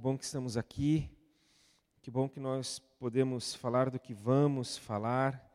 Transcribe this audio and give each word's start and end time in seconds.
bom 0.00 0.16
que 0.16 0.24
estamos 0.24 0.56
aqui. 0.56 1.10
Que 2.00 2.10
bom 2.10 2.26
que 2.26 2.40
nós 2.40 2.78
podemos 2.98 3.54
falar 3.54 3.90
do 3.90 4.00
que 4.00 4.14
vamos 4.14 4.78
falar. 4.78 5.46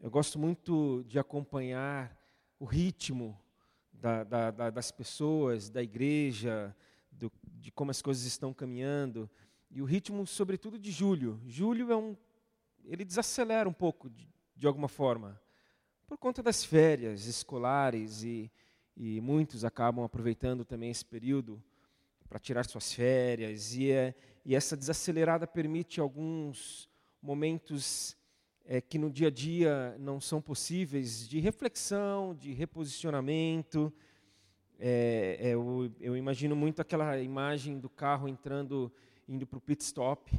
Eu 0.00 0.10
gosto 0.10 0.40
muito 0.40 1.04
de 1.06 1.20
acompanhar 1.20 2.20
o 2.58 2.64
ritmo 2.64 3.40
da, 3.92 4.24
da, 4.24 4.50
da, 4.50 4.70
das 4.70 4.90
pessoas, 4.90 5.70
da 5.70 5.84
igreja, 5.84 6.74
do, 7.12 7.30
de 7.44 7.70
como 7.70 7.92
as 7.92 8.02
coisas 8.02 8.24
estão 8.24 8.52
caminhando. 8.52 9.30
E 9.70 9.80
o 9.80 9.84
ritmo, 9.84 10.26
sobretudo, 10.26 10.80
de 10.80 10.90
julho. 10.90 11.40
Julho 11.46 11.92
é 11.92 11.96
um. 11.96 12.16
Ele 12.84 13.04
desacelera 13.04 13.68
um 13.68 13.72
pouco, 13.72 14.10
de, 14.10 14.28
de 14.56 14.66
alguma 14.66 14.88
forma, 14.88 15.40
por 16.08 16.18
conta 16.18 16.42
das 16.42 16.64
férias 16.64 17.26
escolares 17.26 18.24
e, 18.24 18.50
e 18.96 19.20
muitos 19.20 19.64
acabam 19.64 20.04
aproveitando 20.04 20.64
também 20.64 20.90
esse 20.90 21.04
período 21.04 21.62
para 22.28 22.38
tirar 22.38 22.64
suas 22.64 22.92
férias. 22.92 23.74
E, 23.74 23.90
é, 23.90 24.14
e 24.44 24.54
essa 24.54 24.76
desacelerada 24.76 25.46
permite 25.46 26.00
alguns 26.00 26.88
momentos 27.22 28.16
é, 28.64 28.80
que 28.80 28.98
no 28.98 29.10
dia 29.10 29.28
a 29.28 29.30
dia 29.30 29.96
não 29.98 30.20
são 30.20 30.40
possíveis 30.40 31.28
de 31.28 31.38
reflexão, 31.38 32.34
de 32.34 32.52
reposicionamento. 32.52 33.92
É, 34.78 35.38
é, 35.40 35.48
eu, 35.50 35.90
eu, 36.00 36.16
imagino 36.16 36.54
muito 36.54 36.82
aquela 36.82 37.18
imagem 37.20 37.78
do 37.78 37.88
carro 37.88 38.28
entrando, 38.28 38.92
indo 39.28 39.46
para 39.46 39.58
o 39.58 39.60
pit 39.60 39.82
stop. 39.82 40.32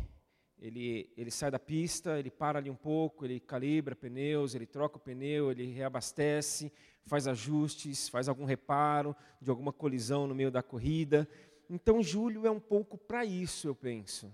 Ele, 0.59 1.09
ele 1.15 1.29
sai 1.29 1.51
da 1.51 1.59
pista, 1.59 2.19
ele 2.19 2.31
para 2.31 2.59
ali 2.59 2.69
um 2.69 2.75
pouco, 2.75 3.25
ele 3.25 3.39
calibra 3.39 3.95
pneus, 3.95 4.55
ele 4.55 4.65
troca 4.65 4.97
o 4.97 4.99
pneu, 4.99 5.51
ele 5.51 5.65
reabastece, 5.67 6.71
faz 7.05 7.27
ajustes, 7.27 8.09
faz 8.09 8.27
algum 8.27 8.43
reparo 8.43 9.15
de 9.39 9.49
alguma 9.49 9.71
colisão 9.71 10.27
no 10.27 10.33
meio 10.33 10.49
da 10.49 10.63
corrida. 10.63 11.27
Então, 11.69 12.01
julho 12.01 12.45
é 12.47 12.51
um 12.51 12.59
pouco 12.59 12.97
para 12.97 13.25
isso, 13.25 13.67
eu 13.67 13.75
penso. 13.75 14.33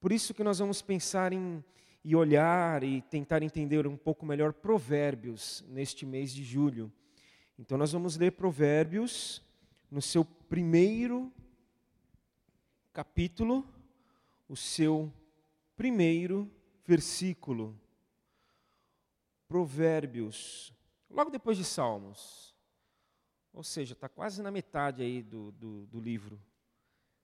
Por 0.00 0.12
isso 0.12 0.32
que 0.32 0.42
nós 0.42 0.58
vamos 0.58 0.80
pensar 0.80 1.32
em 1.32 1.62
e 2.02 2.16
olhar 2.16 2.82
e 2.82 3.02
tentar 3.02 3.42
entender 3.42 3.86
um 3.86 3.96
pouco 3.96 4.24
melhor 4.24 4.52
Provérbios 4.52 5.64
neste 5.68 6.06
mês 6.06 6.32
de 6.32 6.42
julho. 6.42 6.90
Então, 7.58 7.76
nós 7.76 7.92
vamos 7.92 8.16
ler 8.16 8.32
Provérbios 8.32 9.42
no 9.90 10.00
seu 10.00 10.24
primeiro 10.24 11.30
capítulo, 12.92 13.66
o 14.48 14.56
seu 14.56 15.12
primeiro 15.76 16.50
versículo. 16.86 17.78
Provérbios, 19.46 20.72
logo 21.10 21.30
depois 21.30 21.56
de 21.56 21.64
Salmos. 21.64 22.49
Ou 23.52 23.62
seja, 23.62 23.94
está 23.94 24.08
quase 24.08 24.42
na 24.42 24.50
metade 24.50 25.02
aí 25.02 25.22
do, 25.22 25.50
do, 25.52 25.86
do 25.86 26.00
livro. 26.00 26.40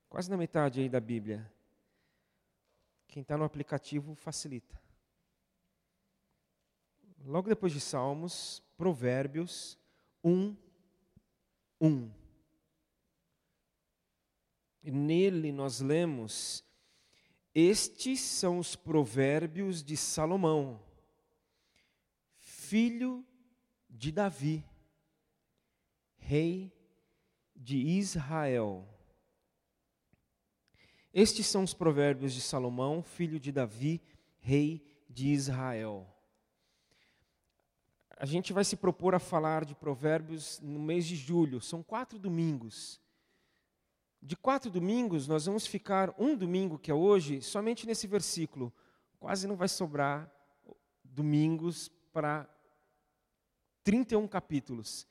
Quase 0.09 0.31
na 0.31 0.37
metade 0.37 0.81
aí 0.81 0.89
da 0.89 1.01
Bíblia. 1.01 1.51
Quem 3.07 3.23
está 3.23 3.37
no 3.37 3.45
aplicativo 3.45 4.15
facilita. 4.15 4.81
Logo 7.25 7.49
depois 7.49 7.73
de 7.73 7.81
Salmos, 7.81 8.63
Provérbios 8.77 9.79
1, 10.23 10.57
1. 11.81 12.11
E 14.83 14.91
nele 14.91 15.51
nós 15.53 15.81
lemos: 15.81 16.65
Estes 17.55 18.21
são 18.21 18.59
os 18.59 18.77
provérbios 18.77 19.83
de 19.83 19.97
Salomão, 19.97 20.81
filho 22.37 23.25
de 23.89 24.13
Davi 24.13 24.65
rei 26.27 26.73
de 27.55 27.77
Israel. 27.77 28.85
Estes 31.15 31.47
são 31.47 31.63
os 31.63 31.73
provérbios 31.73 32.33
de 32.33 32.41
Salomão, 32.41 33.01
filho 33.01 33.39
de 33.39 33.53
Davi, 33.53 34.03
rei 34.41 34.85
de 35.09 35.29
Israel. 35.29 36.05
A 38.19 38.27
gente 38.27 38.53
vai 38.53 38.65
se 38.65 38.75
propor 38.75 39.15
a 39.15 39.21
falar 39.21 39.65
de 39.65 39.77
provérbios 39.77 40.59
no 40.61 40.81
mês 40.81 41.07
de 41.07 41.15
julho, 41.15 41.61
são 41.61 41.81
quatro 41.81 42.19
domingos. 42.19 43.01
De 44.21 44.37
quatro 44.37 44.69
domingos, 44.69 45.29
nós 45.29 45.47
vamos 45.47 45.65
ficar 45.65 46.13
um 46.19 46.37
domingo, 46.37 46.77
que 46.77 46.91
é 46.91 46.95
hoje, 46.95 47.41
somente 47.41 47.87
nesse 47.87 48.09
versículo. 48.09 48.75
Quase 49.21 49.47
não 49.47 49.55
vai 49.55 49.69
sobrar 49.69 50.29
domingos 51.05 51.89
para 52.13 52.49
31 53.85 54.27
capítulos. 54.27 55.07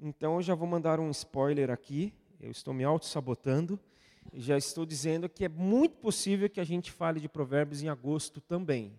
Então 0.00 0.36
eu 0.36 0.42
já 0.42 0.54
vou 0.54 0.68
mandar 0.68 1.00
um 1.00 1.10
spoiler 1.10 1.70
aqui. 1.70 2.12
Eu 2.40 2.52
estou 2.52 2.72
me 2.72 2.84
auto-sabotando. 2.84 3.80
Já 4.32 4.56
estou 4.56 4.86
dizendo 4.86 5.28
que 5.28 5.44
é 5.44 5.48
muito 5.48 5.96
possível 5.96 6.48
que 6.48 6.60
a 6.60 6.64
gente 6.64 6.92
fale 6.92 7.18
de 7.18 7.28
provérbios 7.28 7.82
em 7.82 7.88
agosto 7.88 8.40
também. 8.40 8.92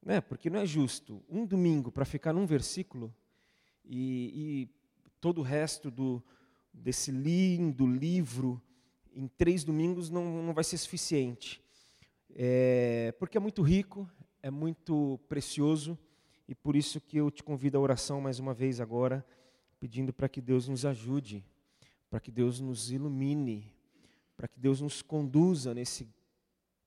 Né? 0.00 0.20
Porque 0.20 0.48
não 0.48 0.60
é 0.60 0.66
justo 0.66 1.20
um 1.28 1.44
domingo 1.44 1.90
para 1.90 2.04
ficar 2.04 2.32
num 2.32 2.46
versículo 2.46 3.12
e, 3.84 4.32
e 4.34 4.68
todo 5.20 5.38
o 5.38 5.42
resto 5.42 5.90
do, 5.90 6.22
desse 6.72 7.10
lindo 7.10 7.84
livro 7.84 8.62
em 9.12 9.26
três 9.26 9.64
domingos 9.64 10.10
não, 10.10 10.44
não 10.44 10.54
vai 10.54 10.62
ser 10.62 10.78
suficiente. 10.78 11.60
É, 12.36 13.12
porque 13.18 13.36
é 13.36 13.40
muito 13.40 13.62
rico, 13.62 14.08
é 14.40 14.50
muito 14.50 15.18
precioso 15.28 15.98
e 16.46 16.54
por 16.54 16.76
isso 16.76 17.00
que 17.00 17.16
eu 17.16 17.32
te 17.32 17.42
convido 17.42 17.76
à 17.76 17.80
oração 17.80 18.20
mais 18.20 18.38
uma 18.38 18.54
vez 18.54 18.80
agora 18.80 19.26
pedindo 19.78 20.12
para 20.12 20.28
que 20.28 20.40
Deus 20.40 20.68
nos 20.68 20.84
ajude, 20.84 21.44
para 22.10 22.20
que 22.20 22.30
Deus 22.30 22.60
nos 22.60 22.90
ilumine, 22.90 23.72
para 24.36 24.48
que 24.48 24.58
Deus 24.58 24.80
nos 24.80 25.02
conduza 25.02 25.74
nesse 25.74 26.08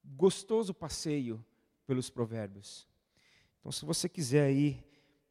gostoso 0.04 0.74
passeio 0.74 1.44
pelos 1.86 2.10
provérbios. 2.10 2.88
Então, 3.60 3.72
se 3.72 3.86
você 3.86 4.10
quiser 4.10 4.46
aí 4.46 4.84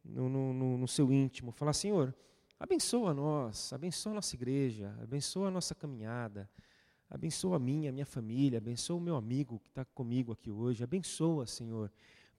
no, 0.04 0.28
no, 0.28 0.78
no 0.78 0.88
seu 0.88 1.12
íntimo, 1.12 1.50
falar, 1.50 1.72
Senhor, 1.72 2.14
abençoa 2.58 3.12
nós, 3.12 3.72
abençoa 3.72 4.12
a 4.12 4.14
nossa 4.16 4.34
igreja, 4.36 4.96
abençoa 5.02 5.48
a 5.48 5.50
nossa 5.50 5.74
caminhada, 5.74 6.48
abençoa 7.08 7.56
a 7.56 7.58
minha, 7.58 7.90
a 7.90 7.92
minha 7.92 8.06
família, 8.06 8.58
abençoa 8.58 8.96
o 8.96 9.00
meu 9.00 9.16
amigo 9.16 9.58
que 9.58 9.68
está 9.68 9.84
comigo 9.84 10.32
aqui 10.32 10.50
hoje, 10.50 10.84
abençoa, 10.84 11.46
Senhor, 11.46 11.90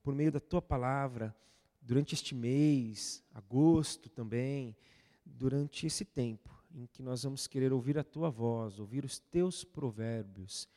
por 0.02 0.14
meio 0.14 0.32
da 0.32 0.40
Tua 0.40 0.62
palavra, 0.62 1.34
durante 1.80 2.14
este 2.14 2.34
mês, 2.34 3.22
agosto 3.34 4.08
também, 4.08 4.76
durante 5.24 5.86
esse 5.86 6.04
tempo 6.04 6.50
em 6.74 6.86
que 6.86 7.02
nós 7.02 7.22
vamos 7.22 7.46
querer 7.46 7.72
ouvir 7.72 7.98
a 7.98 8.04
tua 8.04 8.30
voz, 8.30 8.78
ouvir 8.78 9.04
os 9.04 9.18
teus 9.18 9.64
provérbios, 9.64 10.68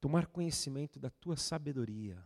tomar 0.00 0.26
conhecimento 0.26 0.98
da 0.98 1.10
tua 1.10 1.36
sabedoria. 1.36 2.22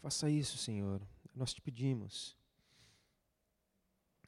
Faça 0.00 0.30
isso, 0.30 0.56
Senhor. 0.56 1.02
Nós 1.34 1.52
te 1.52 1.60
pedimos. 1.60 2.34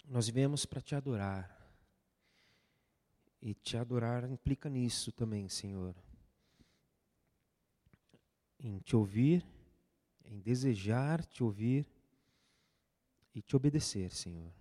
Nós 0.05 0.29
viemos 0.29 0.67
para 0.67 0.83
te 0.83 0.95
adorar. 0.95 1.59
E 3.41 3.55
te 3.55 3.77
adorar 3.77 4.31
implica 4.31 4.69
nisso 4.69 5.11
também, 5.11 5.49
Senhor 5.49 5.97
em 8.63 8.79
te 8.79 8.95
ouvir, 8.95 9.45
em 10.25 10.39
desejar 10.39 11.25
te 11.27 11.43
ouvir 11.43 11.87
e 13.35 13.43
te 13.43 13.57
obedecer, 13.57 14.13
Senhor. 14.13 14.53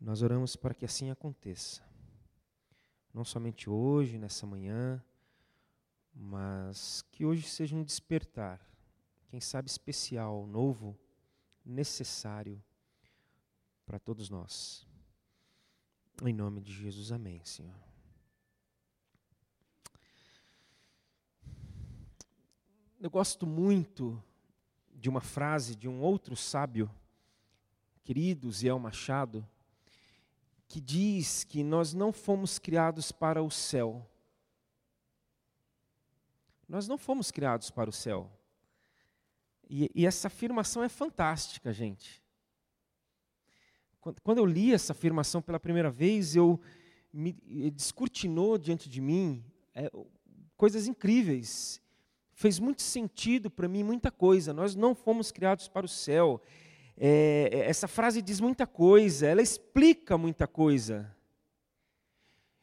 Nós 0.00 0.22
oramos 0.22 0.56
para 0.56 0.74
que 0.74 0.84
assim 0.84 1.10
aconteça. 1.10 1.82
Não 3.12 3.24
somente 3.24 3.68
hoje, 3.68 4.18
nessa 4.18 4.46
manhã, 4.46 5.02
mas 6.14 7.02
que 7.10 7.24
hoje 7.24 7.46
seja 7.46 7.76
um 7.76 7.84
despertar, 7.84 8.60
quem 9.28 9.40
sabe 9.40 9.68
especial, 9.68 10.46
novo, 10.46 10.98
necessário 11.64 12.62
para 13.84 13.98
todos 13.98 14.30
nós. 14.30 14.86
Em 16.22 16.32
nome 16.32 16.60
de 16.60 16.72
Jesus, 16.72 17.12
amém, 17.12 17.44
Senhor. 17.44 17.95
Eu 23.06 23.10
gosto 23.10 23.46
muito 23.46 24.20
de 24.92 25.08
uma 25.08 25.20
frase 25.20 25.76
de 25.76 25.86
um 25.86 26.00
outro 26.00 26.34
sábio, 26.34 26.90
querido 28.02 28.50
Ziel 28.50 28.80
Machado, 28.80 29.48
que 30.66 30.80
diz 30.80 31.44
que 31.44 31.62
nós 31.62 31.94
não 31.94 32.12
fomos 32.12 32.58
criados 32.58 33.12
para 33.12 33.44
o 33.44 33.48
céu. 33.48 34.04
Nós 36.68 36.88
não 36.88 36.98
fomos 36.98 37.30
criados 37.30 37.70
para 37.70 37.88
o 37.88 37.92
céu. 37.92 38.28
E, 39.70 39.88
e 39.94 40.04
essa 40.04 40.26
afirmação 40.26 40.82
é 40.82 40.88
fantástica, 40.88 41.72
gente. 41.72 42.20
Quando, 44.00 44.20
quando, 44.20 44.38
eu 44.38 44.46
li 44.46 44.74
essa 44.74 44.92
afirmação 44.92 45.40
pela 45.40 45.60
primeira 45.60 45.92
vez, 45.92 46.34
eu 46.34 46.60
me 47.12 47.32
descortinou 47.70 48.58
diante 48.58 48.88
de 48.88 49.00
mim 49.00 49.44
é, 49.72 49.92
coisas 50.56 50.88
incríveis 50.88 51.80
fez 52.36 52.58
muito 52.58 52.82
sentido 52.82 53.50
para 53.50 53.66
mim 53.66 53.82
muita 53.82 54.10
coisa. 54.10 54.52
Nós 54.52 54.76
não 54.76 54.94
fomos 54.94 55.32
criados 55.32 55.68
para 55.68 55.86
o 55.86 55.88
céu. 55.88 56.40
é, 56.98 57.64
essa 57.66 57.88
frase 57.88 58.22
diz 58.22 58.40
muita 58.40 58.66
coisa, 58.66 59.26
ela 59.26 59.42
explica 59.42 60.16
muita 60.16 60.46
coisa. 60.46 61.14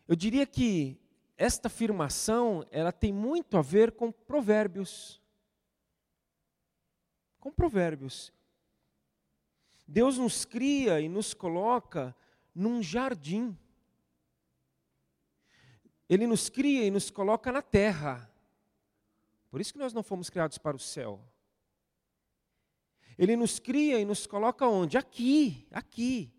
Eu 0.08 0.16
diria 0.16 0.46
que 0.46 0.98
esta 1.36 1.68
afirmação, 1.68 2.66
ela 2.70 2.92
tem 2.92 3.12
muito 3.12 3.58
a 3.58 3.62
ver 3.62 3.92
com 3.94 4.12
provérbios. 4.12 5.20
Com 7.40 7.52
provérbios. 7.52 8.32
Deus 9.88 10.20
nos 10.20 10.46
cria 10.46 11.02
e 11.02 11.10
nos 11.10 11.34
coloca 11.34 12.16
num 12.54 12.82
jardim. 12.82 13.58
Ele 16.08 16.28
nos 16.28 16.48
cria 16.48 16.86
e 16.86 16.92
nos 16.92 17.10
coloca 17.10 17.52
na 17.52 17.62
terra. 17.62 18.33
Por 19.54 19.62
isso 19.62 19.72
que 19.72 19.78
nós 19.78 19.94
não 19.94 20.02
fomos 20.02 20.32
criados 20.32 20.58
para 20.58 20.76
o 20.76 20.80
céu. 20.80 21.24
Ele 23.20 23.36
nos 23.36 23.60
cria 23.60 24.00
e 24.00 24.04
nos 24.04 24.26
coloca 24.26 24.68
onde? 24.68 24.98
Aqui, 24.98 25.68
aqui. 25.70 26.34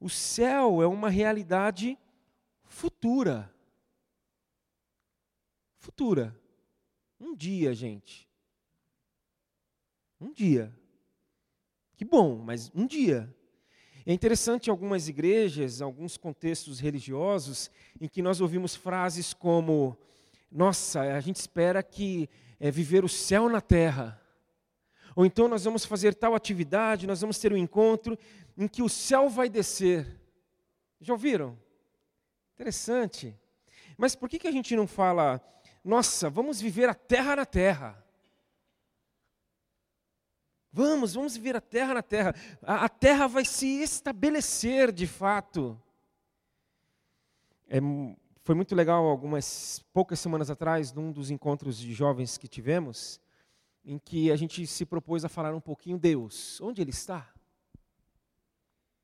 O 0.00 0.10
céu 0.10 0.82
é 0.82 0.86
uma 0.88 1.08
realidade 1.08 1.96
futura. 2.64 3.54
Futura. 5.76 6.36
Um 7.20 7.36
dia, 7.36 7.72
gente. 7.72 8.28
Um 10.20 10.32
dia. 10.32 10.76
Que 11.94 12.04
bom, 12.04 12.36
mas 12.36 12.68
um 12.74 12.84
dia. 12.84 13.32
É 14.04 14.12
interessante 14.12 14.68
algumas 14.68 15.06
igrejas, 15.06 15.80
alguns 15.80 16.16
contextos 16.16 16.80
religiosos, 16.80 17.70
em 18.00 18.08
que 18.08 18.20
nós 18.20 18.40
ouvimos 18.40 18.74
frases 18.74 19.32
como: 19.32 19.96
Nossa, 20.54 21.00
a 21.00 21.20
gente 21.20 21.36
espera 21.36 21.82
que 21.82 22.28
é 22.60 22.70
viver 22.70 23.04
o 23.04 23.08
céu 23.08 23.48
na 23.48 23.60
terra. 23.60 24.20
Ou 25.16 25.24
então 25.24 25.48
nós 25.48 25.64
vamos 25.64 25.86
fazer 25.86 26.14
tal 26.14 26.34
atividade, 26.34 27.06
nós 27.06 27.22
vamos 27.22 27.38
ter 27.38 27.54
um 27.54 27.56
encontro 27.56 28.18
em 28.56 28.68
que 28.68 28.82
o 28.82 28.88
céu 28.88 29.30
vai 29.30 29.48
descer. 29.48 30.20
Já 31.00 31.14
ouviram? 31.14 31.58
Interessante. 32.54 33.34
Mas 33.96 34.14
por 34.14 34.28
que, 34.28 34.38
que 34.38 34.46
a 34.46 34.52
gente 34.52 34.76
não 34.76 34.86
fala, 34.86 35.40
nossa, 35.82 36.28
vamos 36.28 36.60
viver 36.60 36.86
a 36.86 36.94
terra 36.94 37.36
na 37.36 37.46
terra? 37.46 38.04
Vamos, 40.70 41.14
vamos 41.14 41.34
viver 41.34 41.56
a 41.56 41.60
terra 41.62 41.94
na 41.94 42.02
terra. 42.02 42.34
A, 42.62 42.84
a 42.84 42.88
terra 42.90 43.26
vai 43.26 43.44
se 43.44 43.82
estabelecer 43.82 44.92
de 44.92 45.06
fato. 45.06 45.80
É, 47.68 47.78
foi 48.44 48.56
muito 48.56 48.74
legal, 48.74 49.04
algumas 49.04 49.78
poucas 49.92 50.18
semanas 50.18 50.50
atrás, 50.50 50.92
num 50.92 51.12
dos 51.12 51.30
encontros 51.30 51.78
de 51.78 51.92
jovens 51.92 52.36
que 52.36 52.48
tivemos, 52.48 53.20
em 53.84 53.98
que 53.98 54.32
a 54.32 54.36
gente 54.36 54.66
se 54.66 54.84
propôs 54.84 55.24
a 55.24 55.28
falar 55.28 55.54
um 55.54 55.60
pouquinho 55.60 55.96
Deus. 55.96 56.60
Onde 56.60 56.82
Ele 56.82 56.90
está? 56.90 57.32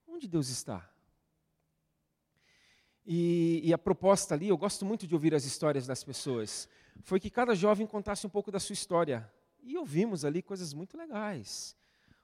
Onde 0.08 0.26
Deus 0.26 0.48
está? 0.48 0.90
E, 3.06 3.60
e, 3.62 3.72
a 3.72 3.78
proposta 3.78 4.34
ali, 4.34 4.48
eu 4.48 4.58
gosto 4.58 4.84
muito 4.84 5.06
de 5.06 5.14
ouvir 5.14 5.32
as 5.34 5.44
histórias 5.44 5.86
das 5.86 6.02
pessoas, 6.02 6.68
foi 7.02 7.20
que 7.20 7.30
cada 7.30 7.54
jovem 7.54 7.86
contasse 7.86 8.26
um 8.26 8.30
pouco 8.30 8.50
da 8.50 8.58
sua 8.58 8.74
história. 8.74 9.32
E 9.62 9.78
ouvimos 9.78 10.24
ali 10.24 10.42
coisas 10.42 10.74
muito 10.74 10.96
legais. 10.96 11.76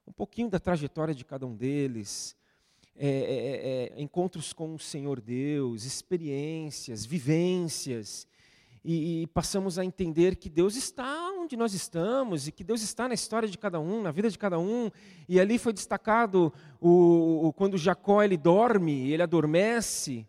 Um 0.05 0.13
pouquinho 0.13 0.51
da 0.51 0.59
trajetória 0.59 1.15
de 1.15 1.25
cada 1.25 1.47
um 1.47 1.55
deles, 1.55 2.37
é, 2.97 3.09
é, 3.09 3.93
é, 3.97 3.99
é 3.99 4.03
encontros 4.03 4.53
com 4.53 4.75
o 4.75 4.79
Senhor 4.79 5.21
Deus, 5.21 5.85
experiências, 5.85 7.05
vivências. 7.05 8.27
E, 8.85 9.23
e, 9.23 9.27
passamos 9.29 9.79
a 9.79 9.85
entender 9.85 10.37
que 10.37 10.51
Deus 10.51 10.77
está 10.77 11.31
onde 11.33 11.57
nós 11.57 11.73
estamos 11.73 12.47
e 12.47 12.53
que 12.53 12.63
Deus 12.63 12.83
está 12.83 13.09
na 13.09 13.15
história 13.15 13.49
de 13.49 13.57
cada 13.57 13.81
um, 13.81 14.03
na 14.03 14.11
vida 14.11 14.29
de 14.29 14.39
cada 14.39 14.59
um. 14.59 14.91
E 15.27 15.41
ali 15.41 15.59
foi 15.59 15.73
destacado 15.73 16.53
o, 16.79 17.47
o 17.47 17.53
quando 17.53 17.79
Jacó 17.79 18.23
ele 18.23 18.37
dorme, 18.37 19.11
ele 19.11 19.23
adormece 19.23 20.27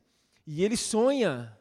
e 0.47 0.63
ele 0.63 0.77
sonha. 0.77 1.55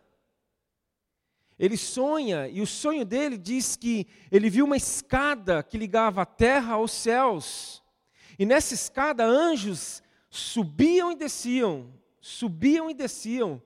Ele 1.58 1.76
sonha, 1.76 2.48
e 2.48 2.60
o 2.60 2.66
sonho 2.66 3.04
dele 3.04 3.38
diz 3.38 3.76
que 3.76 4.06
ele 4.30 4.50
viu 4.50 4.64
uma 4.64 4.76
escada 4.76 5.62
que 5.62 5.78
ligava 5.78 6.22
a 6.22 6.26
terra 6.26 6.74
aos 6.74 6.90
céus. 6.90 7.82
E 8.36 8.44
nessa 8.44 8.74
escada, 8.74 9.24
anjos 9.24 10.02
subiam 10.34 11.12
e 11.12 11.16
desciam, 11.16 11.92
subiam 12.20 12.90
e 12.90 12.94
desciam. 12.94 13.62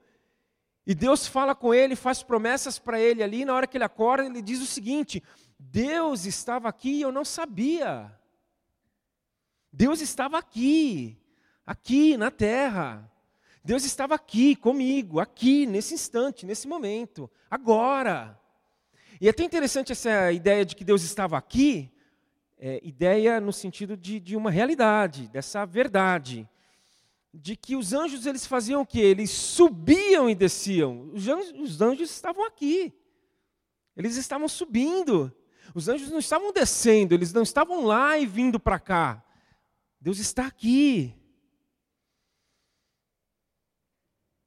E 0.87 0.95
Deus 0.95 1.27
fala 1.27 1.55
com 1.55 1.73
ele, 1.73 1.97
faz 1.97 2.23
promessas 2.23 2.79
para 2.79 3.01
ele 3.01 3.23
ali. 3.23 3.45
Na 3.45 3.55
hora 3.55 3.67
que 3.67 3.77
ele 3.77 3.85
acorda, 3.85 4.27
ele 4.27 4.43
diz 4.43 4.61
o 4.61 4.67
seguinte: 4.67 5.23
Deus 5.59 6.27
estava 6.27 6.69
aqui 6.69 6.91
e 6.91 7.03
eu 7.03 7.11
não 7.11 7.25
sabia. 7.25 8.13
Deus 9.73 10.01
estava 10.01 10.39
aqui, 10.39 11.19
aqui 11.67 12.17
na 12.17 12.31
terra. 12.31 13.11
Deus 13.65 13.85
estava 13.85 14.15
aqui 14.15 14.57
comigo, 14.57 15.21
aqui, 15.21 15.67
nesse 15.67 15.95
instante, 15.95 16.47
nesse 16.47 16.67
momento, 16.67 17.31
agora. 17.51 18.39
E 19.21 19.27
é 19.27 19.31
até 19.31 19.43
interessante 19.43 19.93
essa 19.93 20.33
ideia 20.33 20.65
de 20.65 20.75
que 20.75 20.85
Deus 20.85 21.03
estava 21.03 21.37
aqui, 21.37 21.91
é, 22.59 22.81
ideia 22.83 23.41
no 23.41 23.53
sentido 23.53 23.97
de, 23.97 24.21
de 24.21 24.37
uma 24.37 24.51
realidade, 24.51 25.29
dessa 25.29 25.67
verdade. 25.67 26.49
De 27.33 27.57
que 27.57 27.77
os 27.77 27.93
anjos 27.93 28.27
eles 28.27 28.47
faziam 28.47 28.83
o 28.83 28.87
quê? 28.87 29.01
Eles 29.01 29.31
subiam 29.31 30.29
e 30.29 30.35
desciam. 30.35 31.11
Os 31.13 31.29
anjos, 31.29 31.53
os 31.59 31.81
anjos 31.81 32.11
estavam 32.11 32.45
aqui. 32.45 32.93
Eles 33.97 34.17
estavam 34.17 34.49
subindo. 34.49 35.35
Os 35.75 35.89
anjos 35.89 36.11
não 36.11 36.19
estavam 36.19 36.53
descendo, 36.53 37.15
eles 37.15 37.33
não 37.33 37.43
estavam 37.43 37.85
lá 37.85 38.19
e 38.19 38.27
vindo 38.27 38.59
para 38.59 38.79
cá. 38.79 39.25
Deus 40.01 40.19
está 40.19 40.47
aqui. 40.47 41.15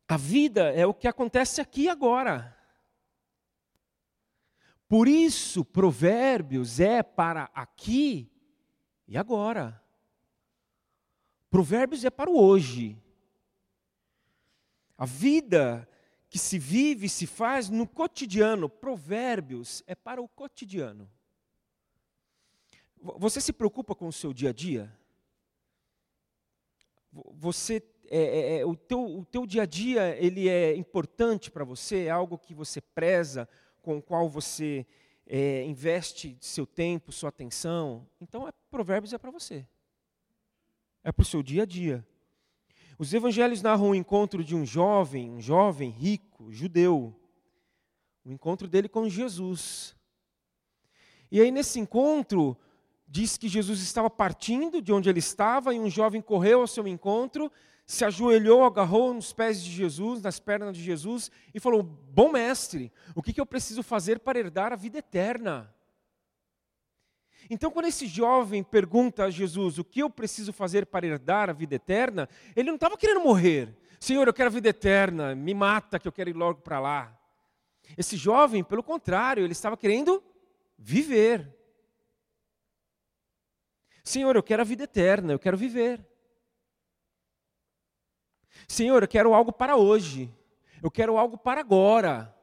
A 0.07 0.17
vida 0.17 0.73
é 0.73 0.85
o 0.85 0.93
que 0.93 1.07
acontece 1.07 1.61
aqui 1.61 1.87
agora. 1.87 2.57
Por 4.87 5.07
isso, 5.07 5.63
Provérbios 5.63 6.81
é 6.81 7.01
para 7.01 7.49
aqui 7.53 8.29
e 9.07 9.17
agora. 9.17 9.80
Provérbios 11.51 12.05
é 12.05 12.09
para 12.09 12.29
o 12.29 12.41
hoje. 12.41 12.97
A 14.97 15.05
vida 15.05 15.87
que 16.29 16.39
se 16.39 16.57
vive 16.57 17.07
e 17.07 17.09
se 17.09 17.27
faz 17.27 17.69
no 17.69 17.85
cotidiano. 17.85 18.69
Provérbios 18.69 19.83
é 19.85 19.93
para 19.93 20.21
o 20.21 20.29
cotidiano. 20.29 21.11
Você 23.17 23.41
se 23.41 23.51
preocupa 23.51 23.93
com 23.93 24.07
o 24.07 24.13
seu 24.13 24.31
dia 24.31 24.51
a 24.51 24.53
dia? 24.53 24.97
Você 27.11 27.83
é, 28.09 28.19
é, 28.19 28.59
é, 28.59 28.65
o, 28.65 28.75
teu, 28.75 29.03
o 29.03 29.25
teu 29.25 29.45
dia 29.45 29.63
a 29.63 29.65
dia 29.65 30.15
ele 30.17 30.47
é 30.47 30.73
importante 30.75 31.51
para 31.51 31.65
você, 31.65 32.05
é 32.05 32.09
algo 32.09 32.37
que 32.37 32.53
você 32.53 32.79
preza, 32.79 33.47
com 33.81 33.97
o 33.97 34.01
qual 34.01 34.29
você 34.29 34.85
é, 35.25 35.65
investe 35.65 36.37
seu 36.39 36.65
tempo, 36.65 37.11
sua 37.11 37.29
atenção. 37.29 38.07
Então, 38.21 38.47
é, 38.47 38.53
Provérbios 38.69 39.11
é 39.11 39.17
para 39.17 39.31
você. 39.31 39.65
É 41.03 41.11
para 41.11 41.23
o 41.23 41.25
seu 41.25 41.41
dia 41.41 41.63
a 41.63 41.65
dia. 41.65 42.05
Os 42.97 43.13
evangelhos 43.13 43.61
narram 43.61 43.89
o 43.89 43.95
encontro 43.95 44.43
de 44.43 44.55
um 44.55 44.65
jovem, 44.65 45.31
um 45.31 45.41
jovem 45.41 45.89
rico, 45.89 46.51
judeu. 46.51 47.15
O 48.23 48.31
encontro 48.31 48.67
dele 48.67 48.87
com 48.87 49.09
Jesus. 49.09 49.95
E 51.31 51.41
aí, 51.41 51.49
nesse 51.49 51.79
encontro, 51.79 52.57
diz 53.07 53.37
que 53.37 53.47
Jesus 53.47 53.81
estava 53.81 54.09
partindo 54.09 54.81
de 54.81 54.93
onde 54.93 55.09
ele 55.09 55.19
estava 55.19 55.73
e 55.73 55.79
um 55.79 55.89
jovem 55.89 56.21
correu 56.21 56.61
ao 56.61 56.67
seu 56.67 56.87
encontro 56.87 57.51
se 57.91 58.05
ajoelhou, 58.05 58.63
agarrou 58.63 59.13
nos 59.13 59.33
pés 59.33 59.61
de 59.61 59.69
Jesus, 59.69 60.21
nas 60.21 60.39
pernas 60.39 60.77
de 60.77 60.81
Jesus 60.81 61.29
e 61.53 61.59
falou: 61.59 61.83
Bom 61.83 62.31
mestre, 62.31 62.89
o 63.13 63.21
que, 63.21 63.39
eu 63.39 63.45
preciso 63.45 63.83
fazer 63.83 64.19
para 64.19 64.39
herdar 64.39 64.71
a 64.71 64.77
vida 64.77 64.99
eterna? 64.99 65.73
Então, 67.49 67.71
quando 67.71 67.85
esse 67.87 68.07
jovem 68.07 68.63
pergunta 68.63 69.25
a 69.25 69.29
Jesus 69.29 69.77
o 69.77 69.83
que 69.83 70.01
eu 70.01 70.09
preciso 70.09 70.53
fazer 70.53 70.85
para 70.85 71.05
herdar 71.05 71.49
a 71.49 71.53
vida 71.53 71.75
eterna, 71.75 72.29
ele 72.55 72.67
não 72.67 72.75
estava 72.75 72.97
querendo 72.97 73.21
morrer. 73.21 73.75
Senhor, 73.99 74.27
eu 74.27 74.33
quero 74.33 74.47
a 74.47 74.53
vida 74.53 74.69
eterna, 74.69 75.35
me 75.35 75.53
mata 75.53 75.99
que 75.99 76.07
eu 76.07 76.11
quero 76.11 76.29
ir 76.29 76.35
logo 76.35 76.61
para 76.61 76.79
lá. 76.79 77.17
Esse 77.97 78.15
jovem, 78.15 78.63
pelo 78.63 78.83
contrário, 78.83 79.43
ele 79.43 79.51
estava 79.51 79.75
querendo 79.77 80.23
viver. 80.77 81.55
Senhor, 84.03 84.35
eu 84.35 84.43
quero 84.43 84.61
a 84.61 84.65
vida 84.65 84.83
eterna, 84.83 85.33
eu 85.33 85.39
quero 85.39 85.57
viver. 85.57 86.05
Senhor, 88.67 89.03
eu 89.03 89.07
quero 89.07 89.33
algo 89.33 89.51
para 89.51 89.75
hoje. 89.75 90.33
Eu 90.81 90.89
quero 90.89 91.17
algo 91.17 91.37
para 91.37 91.61
agora. 91.61 92.35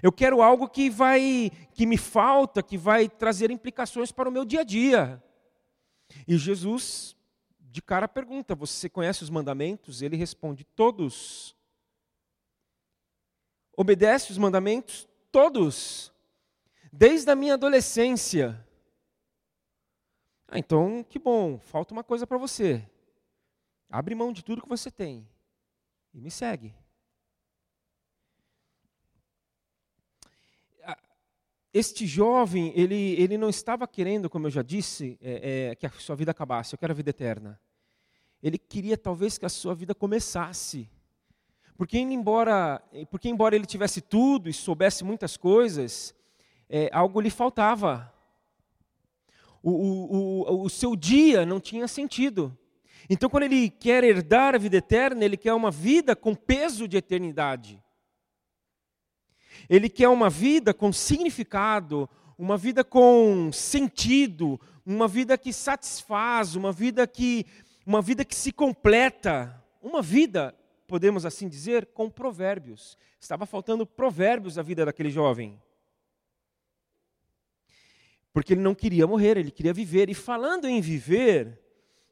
Eu 0.00 0.12
quero 0.12 0.40
algo 0.40 0.68
que 0.68 0.88
vai 0.88 1.50
que 1.74 1.84
me 1.84 1.98
falta, 1.98 2.62
que 2.62 2.78
vai 2.78 3.08
trazer 3.08 3.50
implicações 3.50 4.12
para 4.12 4.28
o 4.28 4.32
meu 4.32 4.44
dia 4.44 4.60
a 4.60 4.64
dia. 4.64 5.22
E 6.26 6.38
Jesus 6.38 7.16
de 7.60 7.82
cara 7.82 8.06
pergunta: 8.06 8.54
Você 8.54 8.88
conhece 8.88 9.22
os 9.22 9.30
mandamentos? 9.30 10.02
Ele 10.02 10.16
responde: 10.16 10.64
Todos. 10.64 11.56
Obedece 13.76 14.30
os 14.30 14.38
mandamentos? 14.38 15.08
Todos. 15.30 16.12
Desde 16.92 17.30
a 17.30 17.34
minha 17.34 17.54
adolescência. 17.54 18.66
Ah, 20.46 20.58
então, 20.58 21.02
que 21.08 21.18
bom, 21.18 21.58
falta 21.58 21.94
uma 21.94 22.04
coisa 22.04 22.26
para 22.26 22.36
você. 22.36 22.86
Abre 23.88 24.14
mão 24.14 24.32
de 24.32 24.44
tudo 24.44 24.60
que 24.60 24.68
você 24.68 24.90
tem 24.90 25.26
e 26.12 26.20
me 26.20 26.30
segue. 26.30 26.74
Este 31.72 32.06
jovem, 32.06 32.72
ele, 32.76 33.14
ele 33.18 33.38
não 33.38 33.48
estava 33.48 33.88
querendo, 33.88 34.28
como 34.28 34.46
eu 34.46 34.50
já 34.50 34.62
disse, 34.62 35.18
é, 35.22 35.70
é, 35.70 35.74
que 35.74 35.86
a 35.86 35.90
sua 35.90 36.14
vida 36.14 36.30
acabasse, 36.30 36.74
eu 36.74 36.78
quero 36.78 36.92
a 36.92 36.94
vida 36.94 37.10
eterna. 37.10 37.58
Ele 38.42 38.58
queria 38.58 38.98
talvez 38.98 39.38
que 39.38 39.46
a 39.46 39.48
sua 39.48 39.74
vida 39.74 39.94
começasse. 39.94 40.88
Porque 41.76 41.98
embora, 41.98 42.82
porque 43.10 43.28
embora 43.28 43.56
ele 43.56 43.64
tivesse 43.64 44.00
tudo 44.00 44.50
e 44.50 44.52
soubesse 44.52 45.02
muitas 45.02 45.36
coisas, 45.36 46.14
é, 46.68 46.90
algo 46.92 47.20
lhe 47.20 47.30
faltava. 47.30 48.12
O, 49.62 49.70
o, 49.70 50.52
o, 50.52 50.64
o 50.64 50.68
seu 50.68 50.94
dia 50.94 51.46
não 51.46 51.58
tinha 51.58 51.88
sentido. 51.88 52.56
Então, 53.08 53.30
quando 53.30 53.44
ele 53.44 53.70
quer 53.70 54.04
herdar 54.04 54.54
a 54.54 54.58
vida 54.58 54.76
eterna, 54.76 55.24
ele 55.24 55.36
quer 55.36 55.54
uma 55.54 55.70
vida 55.70 56.14
com 56.14 56.34
peso 56.34 56.86
de 56.86 56.96
eternidade. 56.96 57.82
Ele 59.72 59.88
quer 59.88 60.08
uma 60.10 60.28
vida 60.28 60.74
com 60.74 60.92
significado, 60.92 62.06
uma 62.36 62.58
vida 62.58 62.84
com 62.84 63.50
sentido, 63.50 64.60
uma 64.84 65.08
vida 65.08 65.38
que 65.38 65.50
satisfaz, 65.50 66.54
uma 66.54 66.70
vida 66.70 67.06
que, 67.06 67.46
uma 67.86 68.02
vida 68.02 68.22
que 68.22 68.34
se 68.34 68.52
completa, 68.52 69.64
uma 69.80 70.02
vida, 70.02 70.54
podemos 70.86 71.24
assim 71.24 71.48
dizer, 71.48 71.86
com 71.86 72.10
provérbios. 72.10 72.98
Estava 73.18 73.46
faltando 73.46 73.86
provérbios 73.86 74.56
na 74.56 74.62
vida 74.62 74.84
daquele 74.84 75.10
jovem. 75.10 75.58
Porque 78.30 78.52
ele 78.52 78.60
não 78.60 78.74
queria 78.74 79.06
morrer, 79.06 79.38
ele 79.38 79.50
queria 79.50 79.72
viver. 79.72 80.10
E 80.10 80.14
falando 80.14 80.68
em 80.68 80.82
viver, 80.82 81.58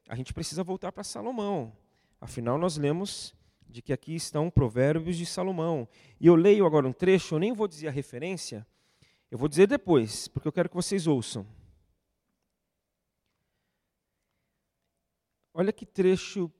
a 0.09 0.15
gente 0.15 0.33
precisa 0.33 0.63
voltar 0.63 0.91
para 0.91 1.03
Salomão. 1.03 1.77
Afinal, 2.19 2.57
nós 2.57 2.75
lemos 2.75 3.35
de 3.71 3.81
que 3.81 3.93
aqui 3.93 4.13
estão 4.13 4.49
provérbios 4.49 5.17
de 5.17 5.25
Salomão. 5.25 5.87
E 6.19 6.27
eu 6.27 6.35
leio 6.35 6.65
agora 6.65 6.87
um 6.87 6.93
trecho, 6.93 7.35
eu 7.35 7.39
nem 7.39 7.53
vou 7.53 7.67
dizer 7.67 7.87
a 7.87 7.91
referência, 7.91 8.67
eu 9.31 9.37
vou 9.37 9.47
dizer 9.47 9.67
depois, 9.67 10.27
porque 10.27 10.47
eu 10.47 10.51
quero 10.51 10.69
que 10.69 10.75
vocês 10.75 11.07
ouçam. 11.07 11.47
Olha 15.53 15.71
que 15.71 15.85
trecho, 15.85 16.51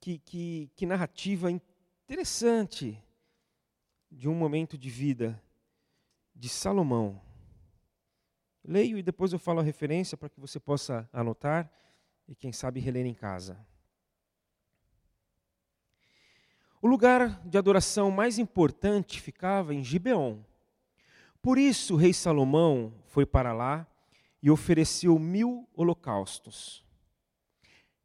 que, 0.00 0.18
que, 0.18 0.70
que 0.74 0.86
narrativa 0.86 1.50
interessante 1.50 3.02
de 4.10 4.28
um 4.28 4.34
momento 4.34 4.78
de 4.78 4.88
vida 4.88 5.40
de 6.34 6.48
Salomão. 6.48 7.20
Leio 8.64 8.98
e 8.98 9.02
depois 9.02 9.32
eu 9.32 9.38
falo 9.38 9.60
a 9.60 9.62
referência 9.62 10.16
para 10.16 10.28
que 10.28 10.40
você 10.40 10.60
possa 10.60 11.08
anotar 11.12 11.70
e, 12.26 12.34
quem 12.34 12.52
sabe, 12.52 12.80
reler 12.80 13.06
em 13.06 13.14
casa. 13.14 13.58
O 16.80 16.86
lugar 16.86 17.44
de 17.44 17.58
adoração 17.58 18.10
mais 18.10 18.38
importante 18.38 19.20
ficava 19.20 19.74
em 19.74 19.82
Gibeon. 19.82 20.38
Por 21.42 21.58
isso 21.58 21.94
o 21.94 21.96
rei 21.96 22.12
Salomão 22.12 22.92
foi 23.06 23.26
para 23.26 23.52
lá 23.52 23.86
e 24.40 24.48
ofereceu 24.48 25.18
mil 25.18 25.68
holocaustos. 25.74 26.84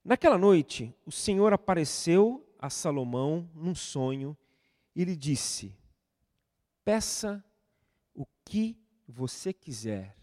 Naquela 0.04 0.40
noite, 0.40 0.94
o 1.06 1.12
Senhor 1.12 1.54
apareceu 1.54 2.44
a 2.58 2.70
Salomão 2.70 3.48
num 3.54 3.76
sonho 3.76 4.36
e 4.96 5.06
lhe 5.06 5.16
disse: 5.16 5.78
Peça 6.84 7.44
o 8.14 8.26
que 8.44 8.76
você 9.08 9.54
quiser, 9.54 10.18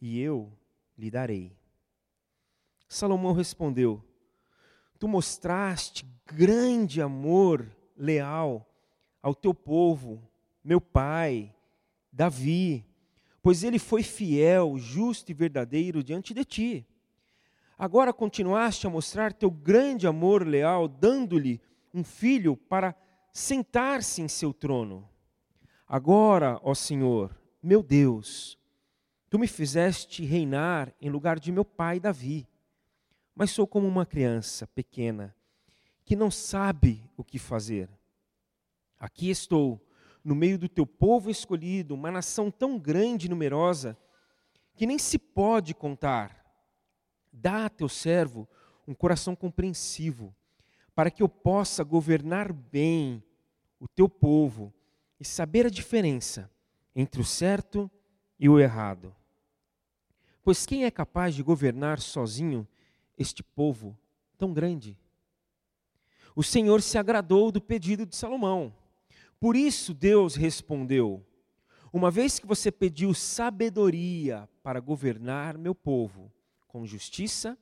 e 0.00 0.20
eu 0.20 0.52
lhe 0.98 1.10
darei. 1.10 1.56
Salomão 2.88 3.32
respondeu: 3.32 4.04
Tu 5.00 5.08
mostraste 5.08 6.06
grande 6.26 7.00
amor 7.00 7.66
leal 7.96 8.68
ao 9.22 9.34
teu 9.34 9.54
povo, 9.54 10.22
meu 10.62 10.78
pai, 10.78 11.54
Davi, 12.12 12.84
pois 13.42 13.64
ele 13.64 13.78
foi 13.78 14.02
fiel, 14.02 14.76
justo 14.78 15.30
e 15.30 15.34
verdadeiro 15.34 16.04
diante 16.04 16.34
de 16.34 16.44
ti. 16.44 16.86
Agora 17.78 18.12
continuaste 18.12 18.86
a 18.86 18.90
mostrar 18.90 19.32
teu 19.32 19.50
grande 19.50 20.06
amor 20.06 20.46
leal, 20.46 20.86
dando-lhe 20.86 21.62
um 21.94 22.04
filho 22.04 22.54
para 22.54 22.94
sentar-se 23.32 24.20
em 24.20 24.28
seu 24.28 24.52
trono. 24.52 25.08
Agora, 25.88 26.60
ó 26.62 26.74
Senhor, 26.74 27.34
meu 27.62 27.82
Deus, 27.82 28.58
tu 29.30 29.38
me 29.38 29.46
fizeste 29.46 30.26
reinar 30.26 30.94
em 31.00 31.08
lugar 31.08 31.40
de 31.40 31.50
meu 31.50 31.64
pai 31.64 31.98
Davi 31.98 32.46
mas 33.40 33.52
sou 33.52 33.66
como 33.66 33.88
uma 33.88 34.04
criança 34.04 34.66
pequena 34.66 35.34
que 36.04 36.14
não 36.14 36.30
sabe 36.30 37.02
o 37.16 37.24
que 37.24 37.38
fazer. 37.38 37.88
Aqui 38.98 39.30
estou, 39.30 39.80
no 40.22 40.34
meio 40.34 40.58
do 40.58 40.68
teu 40.68 40.84
povo 40.84 41.30
escolhido, 41.30 41.94
uma 41.94 42.10
nação 42.10 42.50
tão 42.50 42.78
grande 42.78 43.24
e 43.24 43.30
numerosa 43.30 43.96
que 44.74 44.84
nem 44.84 44.98
se 44.98 45.18
pode 45.18 45.72
contar. 45.72 46.52
Dá 47.32 47.64
a 47.64 47.70
teu 47.70 47.88
servo 47.88 48.46
um 48.86 48.92
coração 48.92 49.34
compreensivo, 49.34 50.36
para 50.94 51.10
que 51.10 51.22
eu 51.22 51.28
possa 51.28 51.82
governar 51.82 52.52
bem 52.52 53.24
o 53.78 53.88
teu 53.88 54.06
povo 54.06 54.70
e 55.18 55.24
saber 55.24 55.64
a 55.64 55.70
diferença 55.70 56.50
entre 56.94 57.22
o 57.22 57.24
certo 57.24 57.90
e 58.38 58.50
o 58.50 58.60
errado. 58.60 59.16
Pois 60.42 60.66
quem 60.66 60.84
é 60.84 60.90
capaz 60.90 61.34
de 61.34 61.42
governar 61.42 62.00
sozinho 62.00 62.68
este 63.20 63.42
povo 63.42 63.96
tão 64.38 64.52
grande. 64.52 64.96
O 66.34 66.42
Senhor 66.42 66.80
se 66.80 66.96
agradou 66.96 67.52
do 67.52 67.60
pedido 67.60 68.06
de 68.06 68.16
Salomão. 68.16 68.74
Por 69.38 69.54
isso 69.54 69.92
Deus 69.92 70.34
respondeu: 70.34 71.22
Uma 71.92 72.10
vez 72.10 72.38
que 72.38 72.46
você 72.46 72.72
pediu 72.72 73.12
sabedoria 73.12 74.48
para 74.62 74.80
governar 74.80 75.58
meu 75.58 75.74
povo 75.74 76.32
com 76.66 76.86
justiça, 76.86 77.58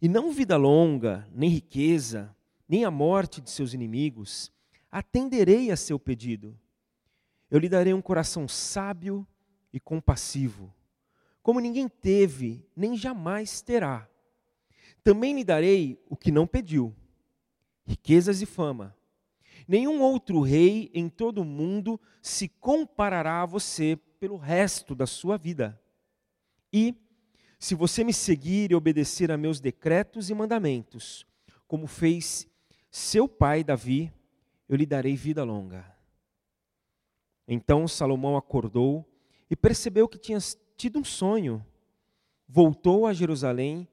e 0.00 0.08
não 0.08 0.32
vida 0.32 0.56
longa, 0.56 1.28
nem 1.32 1.48
riqueza, 1.48 2.34
nem 2.68 2.84
a 2.84 2.90
morte 2.90 3.40
de 3.40 3.50
seus 3.50 3.72
inimigos, 3.72 4.50
atenderei 4.90 5.70
a 5.70 5.76
seu 5.76 5.96
pedido. 5.96 6.58
Eu 7.48 7.60
lhe 7.60 7.68
darei 7.68 7.94
um 7.94 8.02
coração 8.02 8.48
sábio 8.48 9.24
e 9.72 9.78
compassivo 9.78 10.74
como 11.42 11.60
ninguém 11.60 11.88
teve, 11.88 12.64
nem 12.76 12.96
jamais 12.96 13.60
terá. 13.60 14.08
Também 15.02 15.34
lhe 15.34 15.44
darei 15.44 16.00
o 16.08 16.16
que 16.16 16.30
não 16.30 16.46
pediu: 16.46 16.94
riquezas 17.84 18.40
e 18.40 18.46
fama. 18.46 18.96
Nenhum 19.66 20.00
outro 20.00 20.40
rei 20.40 20.90
em 20.94 21.08
todo 21.08 21.38
o 21.38 21.44
mundo 21.44 22.00
se 22.20 22.48
comparará 22.48 23.42
a 23.42 23.46
você 23.46 23.96
pelo 24.18 24.36
resto 24.36 24.94
da 24.94 25.06
sua 25.06 25.36
vida. 25.36 25.80
E, 26.72 26.94
se 27.58 27.74
você 27.74 28.02
me 28.02 28.12
seguir 28.12 28.70
e 28.70 28.74
obedecer 28.74 29.30
a 29.30 29.36
meus 29.36 29.60
decretos 29.60 30.30
e 30.30 30.34
mandamentos, 30.34 31.26
como 31.66 31.86
fez 31.86 32.48
seu 32.90 33.28
pai 33.28 33.62
Davi, 33.62 34.12
eu 34.68 34.76
lhe 34.76 34.86
darei 34.86 35.16
vida 35.16 35.44
longa. 35.44 35.84
Então 37.46 37.86
Salomão 37.86 38.36
acordou 38.36 39.06
e 39.50 39.56
percebeu 39.56 40.08
que 40.08 40.18
tinha 40.18 40.38
tido 40.76 40.98
um 40.98 41.04
sonho. 41.04 41.64
Voltou 42.48 43.06
a 43.06 43.12
Jerusalém 43.12 43.88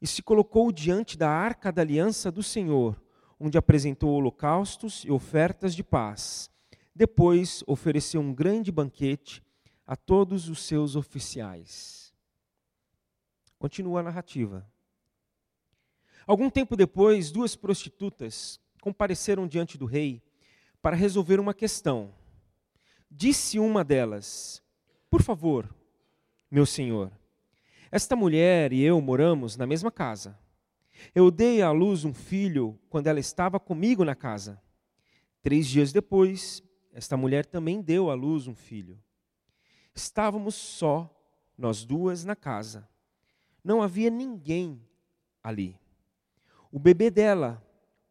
e 0.00 0.06
se 0.06 0.22
colocou 0.22 0.72
diante 0.72 1.16
da 1.16 1.28
arca 1.28 1.70
da 1.70 1.82
aliança 1.82 2.30
do 2.30 2.42
Senhor, 2.42 3.00
onde 3.38 3.58
apresentou 3.58 4.10
holocaustos 4.10 5.04
e 5.04 5.10
ofertas 5.10 5.74
de 5.74 5.82
paz. 5.82 6.50
Depois 6.94 7.62
ofereceu 7.66 8.20
um 8.20 8.32
grande 8.32 8.70
banquete 8.70 9.42
a 9.86 9.96
todos 9.96 10.48
os 10.48 10.62
seus 10.62 10.96
oficiais. 10.96 12.14
Continua 13.58 14.00
a 14.00 14.04
narrativa. 14.04 14.66
Algum 16.26 16.48
tempo 16.48 16.76
depois, 16.76 17.30
duas 17.30 17.56
prostitutas 17.56 18.60
compareceram 18.80 19.46
diante 19.46 19.76
do 19.76 19.84
rei 19.84 20.22
para 20.80 20.96
resolver 20.96 21.40
uma 21.40 21.52
questão. 21.52 22.14
Disse 23.10 23.58
uma 23.58 23.82
delas: 23.82 24.62
por 25.10 25.22
favor, 25.22 25.68
meu 26.48 26.64
senhor, 26.64 27.10
esta 27.90 28.14
mulher 28.14 28.72
e 28.72 28.80
eu 28.80 29.00
moramos 29.00 29.56
na 29.56 29.66
mesma 29.66 29.90
casa. 29.90 30.38
Eu 31.12 31.30
dei 31.30 31.60
à 31.60 31.72
luz 31.72 32.04
um 32.04 32.14
filho 32.14 32.78
quando 32.88 33.08
ela 33.08 33.18
estava 33.18 33.58
comigo 33.58 34.04
na 34.04 34.14
casa. 34.14 34.62
Três 35.42 35.66
dias 35.66 35.92
depois, 35.92 36.62
esta 36.92 37.16
mulher 37.16 37.44
também 37.44 37.82
deu 37.82 38.08
à 38.10 38.14
luz 38.14 38.46
um 38.46 38.54
filho. 38.54 39.02
Estávamos 39.92 40.54
só, 40.54 41.12
nós 41.58 41.84
duas, 41.84 42.24
na 42.24 42.36
casa. 42.36 42.88
Não 43.64 43.82
havia 43.82 44.10
ninguém 44.10 44.80
ali. 45.42 45.76
O 46.70 46.78
bebê 46.78 47.10
dela 47.10 47.60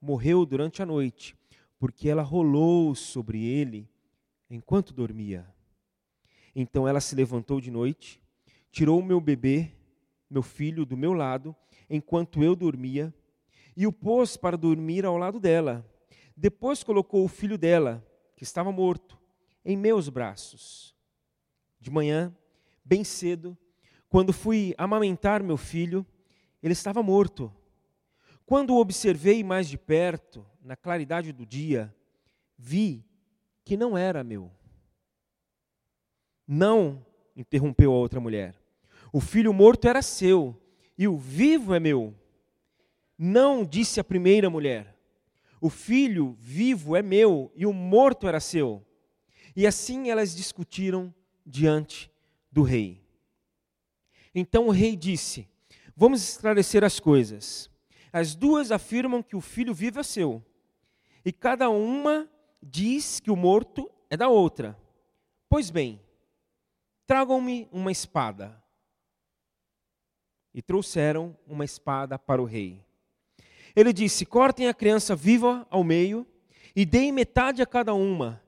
morreu 0.01 0.45
durante 0.45 0.81
a 0.81 0.85
noite, 0.85 1.37
porque 1.79 2.09
ela 2.09 2.21
rolou 2.21 2.93
sobre 2.93 3.41
ele 3.45 3.89
enquanto 4.49 4.93
dormia. 4.93 5.47
Então 6.55 6.87
ela 6.87 6.99
se 6.99 7.15
levantou 7.15 7.61
de 7.61 7.71
noite, 7.71 8.21
tirou 8.71 8.99
o 8.99 9.03
meu 9.03 9.19
bebê, 9.19 9.71
meu 10.29 10.43
filho, 10.43 10.85
do 10.85 10.97
meu 10.97 11.13
lado, 11.13 11.55
enquanto 11.89 12.43
eu 12.43 12.55
dormia, 12.55 13.13
e 13.75 13.87
o 13.87 13.91
pôs 13.91 14.37
para 14.37 14.57
dormir 14.57 15.05
ao 15.05 15.17
lado 15.17 15.39
dela. 15.39 15.85
Depois 16.35 16.83
colocou 16.83 17.23
o 17.23 17.27
filho 17.27 17.57
dela, 17.57 18.05
que 18.35 18.43
estava 18.43 18.71
morto, 18.71 19.17
em 19.65 19.75
meus 19.75 20.09
braços. 20.09 20.95
De 21.79 21.89
manhã, 21.89 22.35
bem 22.83 23.03
cedo, 23.03 23.57
quando 24.09 24.33
fui 24.33 24.73
amamentar 24.77 25.43
meu 25.43 25.57
filho, 25.57 26.05
ele 26.61 26.73
estava 26.73 27.01
morto. 27.03 27.53
Quando 28.45 28.71
o 28.71 28.79
observei 28.79 29.43
mais 29.43 29.69
de 29.69 29.77
perto, 29.77 30.45
na 30.61 30.75
claridade 30.75 31.31
do 31.31 31.45
dia, 31.45 31.93
vi 32.57 33.05
que 33.63 33.77
não 33.77 33.97
era 33.97 34.23
meu. 34.23 34.51
Não, 36.51 37.05
interrompeu 37.35 37.91
a 37.91 37.95
outra 37.95 38.19
mulher. 38.19 38.59
O 39.13 39.21
filho 39.21 39.53
morto 39.53 39.87
era 39.87 40.01
seu, 40.01 40.59
e 40.97 41.07
o 41.07 41.15
vivo 41.15 41.75
é 41.75 41.79
meu. 41.79 42.11
Não, 43.15 43.63
disse 43.63 43.99
a 43.99 44.03
primeira 44.03 44.49
mulher. 44.49 44.97
O 45.61 45.69
filho 45.69 46.35
vivo 46.39 46.95
é 46.95 47.03
meu, 47.03 47.51
e 47.55 47.67
o 47.67 47.71
morto 47.71 48.27
era 48.27 48.39
seu. 48.39 48.83
E 49.55 49.67
assim 49.67 50.09
elas 50.09 50.35
discutiram 50.35 51.13
diante 51.45 52.11
do 52.51 52.63
rei. 52.63 52.99
Então 54.33 54.69
o 54.69 54.71
rei 54.71 54.95
disse: 54.95 55.47
Vamos 55.95 56.27
esclarecer 56.27 56.83
as 56.83 56.99
coisas. 56.99 57.69
As 58.11 58.33
duas 58.33 58.71
afirmam 58.71 59.21
que 59.21 59.35
o 59.35 59.41
filho 59.41 59.71
vivo 59.71 59.99
é 59.99 60.03
seu, 60.03 60.43
e 61.23 61.31
cada 61.31 61.69
uma 61.69 62.27
diz 62.59 63.19
que 63.19 63.29
o 63.29 63.35
morto 63.35 63.87
é 64.09 64.17
da 64.17 64.29
outra. 64.29 64.75
Pois 65.47 65.69
bem, 65.69 66.01
tragam-me 67.09 67.67
uma 67.71 67.91
espada. 67.91 68.63
E 70.53 70.61
trouxeram 70.61 71.35
uma 71.47 71.65
espada 71.65 72.19
para 72.19 72.39
o 72.39 72.45
rei. 72.45 72.85
Ele 73.75 73.91
disse: 73.91 74.27
Cortem 74.27 74.67
a 74.67 74.75
criança 74.75 75.15
viva 75.15 75.65
ao 75.71 75.83
meio 75.83 76.23
e 76.75 76.85
deem 76.85 77.11
metade 77.11 77.63
a 77.63 77.65
cada 77.65 77.95
uma, 77.95 78.39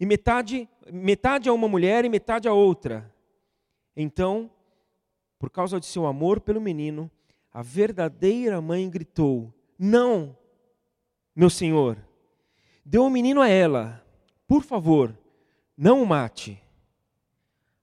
e 0.00 0.06
metade, 0.06 0.66
metade 0.90 1.50
a 1.50 1.52
uma 1.52 1.68
mulher 1.68 2.06
e 2.06 2.08
metade 2.08 2.48
a 2.48 2.54
outra. 2.54 3.14
Então, 3.94 4.50
por 5.38 5.50
causa 5.50 5.78
de 5.78 5.84
seu 5.84 6.06
amor 6.06 6.40
pelo 6.40 6.60
menino, 6.60 7.10
a 7.52 7.60
verdadeira 7.60 8.62
mãe 8.62 8.88
gritou: 8.88 9.52
Não, 9.78 10.34
meu 11.34 11.50
senhor, 11.50 11.98
dê 12.82 12.98
o 12.98 13.10
menino 13.10 13.42
a 13.42 13.48
ela, 13.48 14.02
por 14.48 14.62
favor, 14.62 15.14
não 15.76 16.02
o 16.02 16.06
mate. 16.06 16.65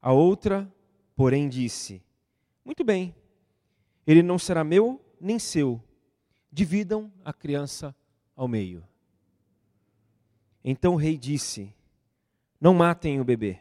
A 0.04 0.12
outra, 0.12 0.70
porém, 1.16 1.48
disse: 1.48 2.04
Muito 2.66 2.84
bem, 2.84 3.16
ele 4.06 4.22
não 4.22 4.38
será 4.38 4.62
meu 4.62 5.02
nem 5.18 5.40
seu. 5.40 5.82
Dividam 6.52 7.10
a 7.24 7.32
criança 7.32 7.96
ao 8.36 8.46
meio. 8.46 8.86
Então 10.62 10.96
o 10.96 10.98
rei 10.98 11.18
disse: 11.18 11.74
Não 12.60 12.74
matem 12.74 13.22
o 13.22 13.24
bebê. 13.24 13.60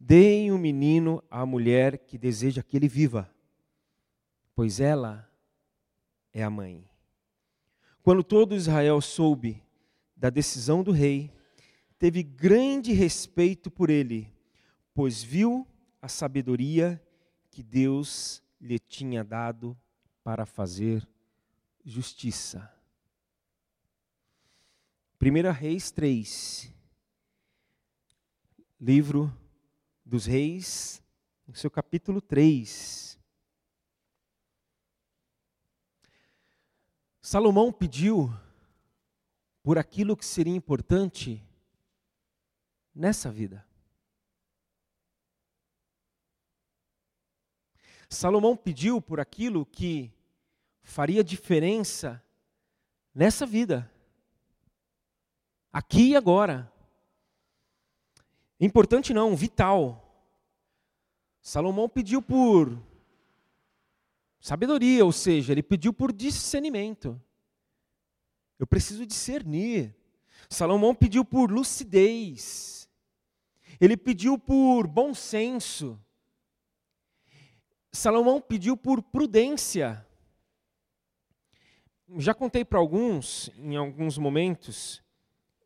Deem 0.00 0.50
o 0.50 0.58
menino 0.58 1.22
à 1.30 1.46
mulher 1.46 1.98
que 1.98 2.18
deseja 2.18 2.60
que 2.60 2.76
ele 2.76 2.88
viva, 2.88 3.32
pois 4.56 4.80
ela 4.80 5.30
é 6.32 6.42
a 6.42 6.50
mãe. 6.50 6.84
Quando 8.02 8.24
todo 8.24 8.56
Israel 8.56 9.00
soube 9.00 9.62
da 10.16 10.30
decisão 10.30 10.82
do 10.82 10.90
rei, 10.90 11.32
teve 11.96 12.24
grande 12.24 12.92
respeito 12.92 13.70
por 13.70 13.88
ele, 13.88 14.33
pois 14.94 15.22
viu 15.22 15.66
a 16.00 16.08
sabedoria 16.08 17.02
que 17.50 17.62
Deus 17.62 18.42
lhe 18.60 18.78
tinha 18.78 19.24
dado 19.24 19.76
para 20.22 20.46
fazer 20.46 21.06
justiça. 21.84 22.72
1 25.20 25.52
Reis 25.52 25.90
3, 25.90 26.72
livro 28.80 29.36
dos 30.04 30.26
Reis, 30.26 31.02
no 31.46 31.54
seu 31.54 31.70
capítulo 31.70 32.20
3. 32.20 33.18
Salomão 37.20 37.72
pediu 37.72 38.30
por 39.62 39.78
aquilo 39.78 40.16
que 40.16 40.26
seria 40.26 40.54
importante 40.54 41.42
nessa 42.94 43.32
vida. 43.32 43.66
Salomão 48.14 48.56
pediu 48.56 49.00
por 49.00 49.20
aquilo 49.20 49.66
que 49.66 50.10
faria 50.82 51.24
diferença 51.24 52.22
nessa 53.14 53.44
vida, 53.44 53.90
aqui 55.72 56.10
e 56.10 56.16
agora. 56.16 56.72
Importante 58.60 59.12
não, 59.12 59.34
vital. 59.34 60.00
Salomão 61.42 61.88
pediu 61.88 62.22
por 62.22 62.80
sabedoria, 64.40 65.04
ou 65.04 65.12
seja, 65.12 65.52
ele 65.52 65.62
pediu 65.62 65.92
por 65.92 66.12
discernimento. 66.12 67.20
Eu 68.58 68.66
preciso 68.66 69.04
discernir. 69.04 69.94
Salomão 70.48 70.94
pediu 70.94 71.24
por 71.24 71.50
lucidez. 71.50 72.88
Ele 73.80 73.96
pediu 73.96 74.38
por 74.38 74.86
bom 74.86 75.12
senso. 75.12 76.00
Salomão 77.94 78.40
pediu 78.40 78.76
por 78.76 79.00
prudência. 79.00 80.04
Já 82.16 82.34
contei 82.34 82.64
para 82.64 82.76
alguns, 82.76 83.52
em 83.56 83.76
alguns 83.76 84.18
momentos, 84.18 85.00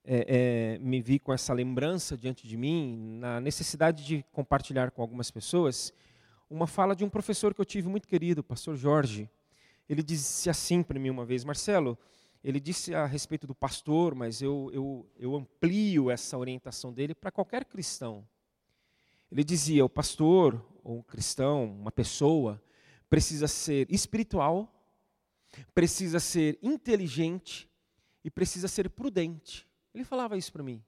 é, 0.05 0.77
é, 0.77 0.79
me 0.79 1.01
vi 1.01 1.19
com 1.19 1.33
essa 1.33 1.55
lembrança 1.55 2.19
diante 2.19 2.47
de 2.47 2.55
mim, 2.55 3.17
na 3.19 3.41
necessidade 3.41 4.05
de 4.05 4.23
compartilhar 4.31 4.91
com 4.91 5.01
algumas 5.01 5.31
pessoas, 5.31 5.91
uma 6.51 6.67
fala 6.67 6.95
de 6.95 7.03
um 7.03 7.09
professor 7.09 7.55
que 7.55 7.63
eu 7.63 7.65
tive 7.65 7.89
muito 7.89 8.07
querido, 8.07 8.43
o 8.43 8.45
pastor 8.45 8.77
Jorge. 8.77 9.29
Ele 9.89 10.03
disse 10.03 10.51
assim 10.51 10.83
para 10.83 11.01
mim 11.01 11.09
uma 11.09 11.25
vez, 11.25 11.45
Marcelo, 11.45 11.99
ele 12.45 12.61
disse 12.61 12.95
a 12.95 13.07
respeito 13.07 13.47
do 13.47 13.55
pastor, 13.55 14.15
mas 14.15 14.43
eu, 14.43 14.71
eu, 14.75 15.07
eu 15.19 15.35
amplio 15.35 16.11
essa 16.11 16.37
orientação 16.37 16.93
dele 16.93 17.15
para 17.15 17.31
qualquer 17.31 17.65
cristão. 17.65 18.23
Ele 19.31 19.45
dizia: 19.45 19.85
o 19.85 19.89
pastor, 19.89 20.63
ou 20.89 21.01
um 21.01 21.03
cristão, 21.03 21.67
uma 21.67 21.93
pessoa, 21.93 22.63
precisa 23.11 23.47
ser 23.47 23.87
espiritual, 23.93 24.75
precisa 25.75 26.19
ser 26.19 26.59
inteligente 26.63 27.71
e 28.25 28.31
precisa 28.31 28.67
ser 28.69 28.89
prudente. 28.89 29.69
Ele 29.93 30.03
falava 30.03 30.39
isso 30.39 30.51
para 30.51 30.63
mim. 30.63 30.83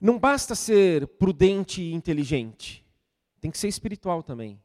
Não 0.00 0.16
basta 0.16 0.54
ser 0.54 1.08
prudente 1.08 1.82
e 1.82 1.92
inteligente, 1.92 2.86
tem 3.40 3.50
que 3.50 3.58
ser 3.58 3.66
espiritual 3.66 4.22
também. 4.22 4.62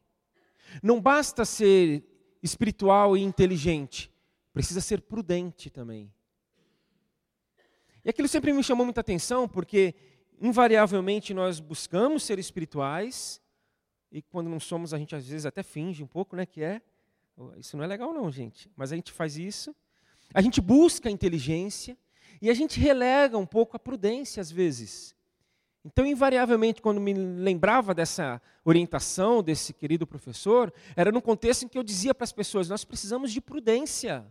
Não 0.80 1.00
basta 1.00 1.44
ser 1.44 2.04
espiritual 2.40 3.16
e 3.16 3.20
inteligente, 3.20 4.12
precisa 4.52 4.80
ser 4.80 5.00
prudente 5.00 5.70
também. 5.70 6.12
E 8.04 8.10
aquilo 8.10 8.28
sempre 8.28 8.52
me 8.52 8.62
chamou 8.62 8.86
muita 8.86 9.00
atenção, 9.00 9.48
porque 9.48 9.92
invariavelmente 10.40 11.32
nós 11.32 11.60
buscamos 11.60 12.22
ser 12.22 12.38
espirituais, 12.38 13.40
e 14.10 14.22
quando 14.22 14.48
não 14.48 14.60
somos, 14.60 14.94
a 14.94 14.98
gente 14.98 15.14
às 15.14 15.26
vezes 15.26 15.46
até 15.46 15.62
finge 15.62 16.02
um 16.02 16.06
pouco, 16.06 16.36
né, 16.36 16.46
que 16.46 16.62
é. 16.62 16.80
Isso 17.58 17.76
não 17.76 17.84
é 17.84 17.86
legal 17.86 18.14
não, 18.14 18.30
gente, 18.30 18.70
mas 18.76 18.92
a 18.92 18.96
gente 18.96 19.12
faz 19.12 19.36
isso. 19.36 19.74
A 20.32 20.40
gente 20.40 20.60
busca 20.60 21.08
a 21.08 21.12
inteligência 21.12 21.96
e 22.40 22.50
a 22.50 22.54
gente 22.54 22.80
relega 22.80 23.36
um 23.36 23.46
pouco 23.46 23.76
a 23.76 23.78
prudência 23.78 24.40
às 24.40 24.50
vezes. 24.50 25.14
Então, 25.84 26.04
invariavelmente, 26.04 26.82
quando 26.82 27.00
me 27.00 27.14
lembrava 27.14 27.94
dessa 27.94 28.42
orientação 28.64 29.40
desse 29.40 29.72
querido 29.72 30.04
professor, 30.04 30.72
era 30.96 31.12
num 31.12 31.20
contexto 31.20 31.64
em 31.64 31.68
que 31.68 31.78
eu 31.78 31.84
dizia 31.84 32.12
para 32.12 32.24
as 32.24 32.32
pessoas: 32.32 32.68
nós 32.68 32.84
precisamos 32.84 33.30
de 33.30 33.40
prudência. 33.40 34.26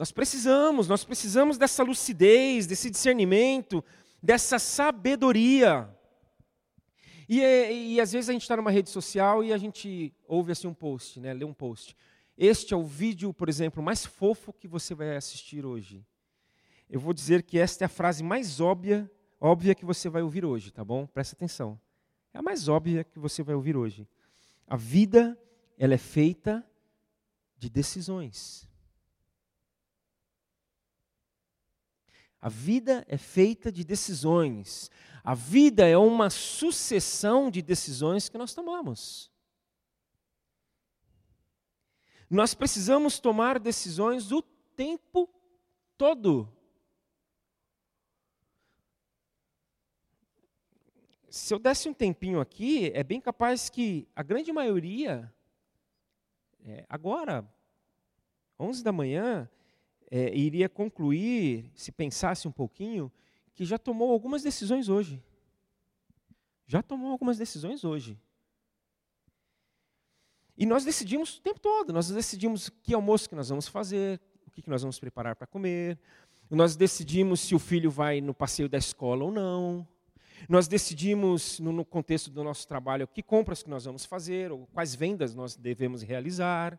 Nós 0.00 0.10
precisamos, 0.10 0.88
nós 0.88 1.04
precisamos 1.04 1.58
dessa 1.58 1.82
lucidez, 1.82 2.66
desse 2.66 2.88
discernimento, 2.88 3.84
dessa 4.22 4.58
sabedoria. 4.58 5.94
E, 7.28 7.42
e, 7.42 8.00
às 8.00 8.10
vezes 8.10 8.30
a 8.30 8.32
gente 8.32 8.40
está 8.40 8.56
numa 8.56 8.70
rede 8.70 8.88
social 8.88 9.44
e 9.44 9.52
a 9.52 9.58
gente 9.58 10.10
ouve 10.26 10.52
assim 10.52 10.66
um 10.66 10.72
post, 10.72 11.20
né, 11.20 11.34
lê 11.34 11.44
um 11.44 11.52
post. 11.52 11.94
Este 12.34 12.72
é 12.72 12.76
o 12.78 12.82
vídeo, 12.82 13.34
por 13.34 13.46
exemplo, 13.50 13.82
mais 13.82 14.06
fofo 14.06 14.54
que 14.54 14.66
você 14.66 14.94
vai 14.94 15.14
assistir 15.18 15.66
hoje. 15.66 16.02
Eu 16.88 16.98
vou 16.98 17.12
dizer 17.12 17.42
que 17.42 17.58
esta 17.58 17.84
é 17.84 17.86
a 17.86 17.90
frase 17.90 18.22
mais 18.24 18.58
óbvia, 18.58 19.06
óbvia 19.38 19.74
que 19.74 19.84
você 19.84 20.08
vai 20.08 20.22
ouvir 20.22 20.46
hoje, 20.46 20.70
tá 20.70 20.82
bom? 20.82 21.06
Presta 21.06 21.36
atenção. 21.36 21.78
É 22.32 22.38
a 22.38 22.42
mais 22.42 22.68
óbvia 22.68 23.04
que 23.04 23.18
você 23.18 23.42
vai 23.42 23.54
ouvir 23.54 23.76
hoje. 23.76 24.08
A 24.66 24.78
vida, 24.78 25.38
ela 25.76 25.92
é 25.92 25.98
feita 25.98 26.66
de 27.58 27.68
decisões. 27.68 28.69
A 32.40 32.48
vida 32.48 33.04
é 33.06 33.18
feita 33.18 33.70
de 33.70 33.84
decisões. 33.84 34.90
A 35.22 35.34
vida 35.34 35.86
é 35.86 35.96
uma 35.96 36.30
sucessão 36.30 37.50
de 37.50 37.60
decisões 37.60 38.28
que 38.28 38.38
nós 38.38 38.54
tomamos. 38.54 39.30
Nós 42.30 42.54
precisamos 42.54 43.18
tomar 43.18 43.58
decisões 43.58 44.32
o 44.32 44.40
tempo 44.40 45.28
todo. 45.98 46.50
Se 51.28 51.52
eu 51.52 51.58
desse 51.58 51.88
um 51.88 51.94
tempinho 51.94 52.40
aqui, 52.40 52.90
é 52.94 53.04
bem 53.04 53.20
capaz 53.20 53.68
que 53.68 54.08
a 54.16 54.22
grande 54.22 54.52
maioria, 54.52 55.32
é, 56.64 56.86
agora, 56.88 57.48
11 58.58 58.82
da 58.82 58.90
manhã, 58.92 59.48
é, 60.10 60.34
iria 60.34 60.68
concluir, 60.68 61.70
se 61.74 61.92
pensasse 61.92 62.48
um 62.48 62.52
pouquinho, 62.52 63.10
que 63.54 63.64
já 63.64 63.78
tomou 63.78 64.10
algumas 64.10 64.42
decisões 64.42 64.88
hoje. 64.88 65.22
Já 66.66 66.82
tomou 66.82 67.10
algumas 67.12 67.38
decisões 67.38 67.84
hoje. 67.84 68.18
E 70.56 70.66
nós 70.66 70.84
decidimos 70.84 71.38
o 71.38 71.40
tempo 71.40 71.58
todo. 71.58 71.92
Nós 71.92 72.10
decidimos 72.10 72.68
que 72.68 72.92
almoço 72.92 73.28
que 73.28 73.34
nós 73.34 73.48
vamos 73.48 73.66
fazer, 73.66 74.20
o 74.46 74.50
que 74.50 74.68
nós 74.68 74.82
vamos 74.82 74.98
preparar 74.98 75.34
para 75.34 75.46
comer. 75.46 75.98
Nós 76.50 76.76
decidimos 76.76 77.40
se 77.40 77.54
o 77.54 77.58
filho 77.58 77.90
vai 77.90 78.20
no 78.20 78.34
passeio 78.34 78.68
da 78.68 78.76
escola 78.76 79.24
ou 79.24 79.32
não. 79.32 79.86
Nós 80.48 80.66
decidimos, 80.66 81.60
no, 81.60 81.84
contexto 81.84 82.30
do 82.30 82.42
nosso 82.42 82.66
trabalho, 82.66 83.06
que 83.06 83.22
compras 83.22 83.62
que 83.62 83.70
nós 83.70 83.84
vamos 83.84 84.04
fazer, 84.04 84.50
ou 84.50 84.66
quais 84.72 84.94
vendas 84.94 85.34
nós 85.34 85.56
devemos 85.56 86.02
realizar. 86.02 86.78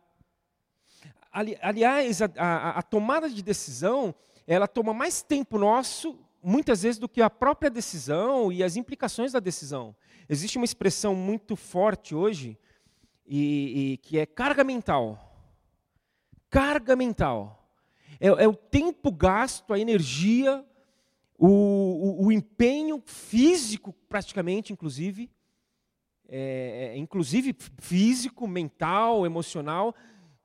Ali, 1.32 1.58
aliás, 1.62 2.22
a, 2.22 2.30
a, 2.38 2.70
a 2.80 2.82
tomada 2.82 3.30
de 3.30 3.42
decisão, 3.42 4.14
ela 4.46 4.68
toma 4.68 4.94
mais 4.94 5.22
tempo 5.24 5.58
nosso, 5.58 6.20
muitas 6.44 6.84
vezes, 6.84 7.00
do 7.00 7.08
que 7.08 7.22
a 7.22 7.30
própria 7.30 7.70
decisão 7.70 8.52
e 8.52 8.64
as 8.64 8.76
implicações 8.76 9.32
da 9.32 9.40
decisão. 9.40 9.96
Existe 10.28 10.58
uma 10.58 10.66
expressão 10.66 11.16
muito 11.16 11.56
forte 11.56 12.14
hoje, 12.14 12.58
e, 13.26 13.94
e 13.94 13.98
que 13.98 14.20
é 14.20 14.26
carga 14.26 14.62
mental. 14.62 15.18
Carga 16.50 16.98
mental. 16.98 17.66
É, 18.20 18.28
é 18.28 18.48
o 18.48 18.54
tempo 18.54 19.10
gasto, 19.10 19.74
a 19.74 19.80
energia, 19.80 20.66
o, 21.38 21.48
o, 21.48 22.26
o 22.26 22.32
empenho 22.32 23.02
físico, 23.06 23.94
praticamente, 24.10 24.74
inclusive, 24.74 25.32
é, 26.28 26.92
é 26.94 26.98
inclusive 26.98 27.56
físico, 27.80 28.46
mental, 28.48 29.26
emocional, 29.26 29.96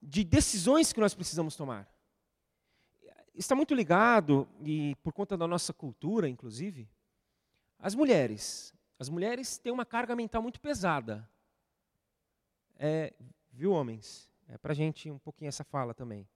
de 0.07 0.23
decisões 0.23 0.93
que 0.93 1.01
nós 1.01 1.15
precisamos 1.15 1.57
tomar. 1.57 1.93
Está 3.35 3.57
muito 3.57 3.75
ligado, 3.75 4.49
e 4.65 4.95
por 5.03 5.13
conta 5.13 5.37
da 5.37 5.47
nossa 5.49 5.73
cultura, 5.73 6.29
inclusive, 6.29 6.89
as 7.79 7.95
mulheres. 7.95 8.73
As 8.99 9.09
mulheres 9.09 9.59
têm 9.59 9.73
uma 9.73 9.85
carga 9.85 10.15
mental 10.15 10.41
muito 10.41 10.61
pesada. 10.61 11.29
É, 12.79 13.13
viu, 13.53 13.73
homens? 13.73 14.31
É 14.49 14.57
para 14.57 14.73
gente 14.73 15.11
um 15.11 15.19
pouquinho 15.19 15.49
essa 15.49 15.65
fala 15.65 15.93
também. 15.93 16.27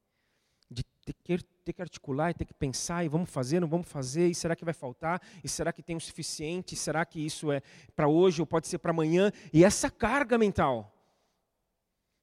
De 0.69 0.83
ter 0.83 1.15
que, 1.15 1.43
ter 1.65 1.73
que 1.73 1.81
articular 1.81 2.31
e 2.31 2.35
ter 2.35 2.45
que 2.45 2.53
pensar, 2.53 3.05
e 3.05 3.09
vamos 3.09 3.31
fazer, 3.31 3.61
não 3.61 3.69
vamos 3.69 3.89
fazer, 3.89 4.29
e 4.29 4.35
será 4.35 4.57
que 4.57 4.65
vai 4.65 4.75
faltar? 4.75 5.23
E 5.45 5.49
será 5.49 5.73
que 5.73 5.83
tem 5.83 5.97
o 5.97 6.01
suficiente? 6.01 6.75
E 6.75 6.77
será 6.77 7.05
que 7.07 7.25
isso 7.25 7.53
é 7.53 7.63
para 7.95 8.09
hoje 8.09 8.43
ou 8.43 8.47
pode 8.47 8.67
ser 8.67 8.79
para 8.79 8.91
amanhã? 8.91 9.31
E 9.53 9.65
essa 9.65 9.89
carga 9.89 10.37
mental 10.37 11.00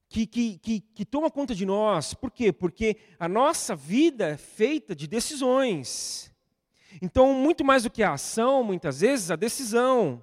que, 0.08 0.26
que, 0.26 0.58
que, 0.58 0.80
que 0.80 1.04
toma 1.04 1.30
conta 1.30 1.54
de 1.54 1.66
nós. 1.66 2.14
Por 2.14 2.30
quê? 2.30 2.52
Porque 2.52 2.96
a 3.18 3.28
nossa 3.28 3.76
vida 3.76 4.28
é 4.28 4.36
feita 4.36 4.94
de 4.94 5.06
decisões. 5.06 6.34
Então, 7.02 7.34
muito 7.34 7.64
mais 7.64 7.82
do 7.82 7.90
que 7.90 8.02
a 8.02 8.14
ação, 8.14 8.64
muitas 8.64 9.00
vezes, 9.00 9.30
a 9.30 9.36
decisão. 9.36 10.22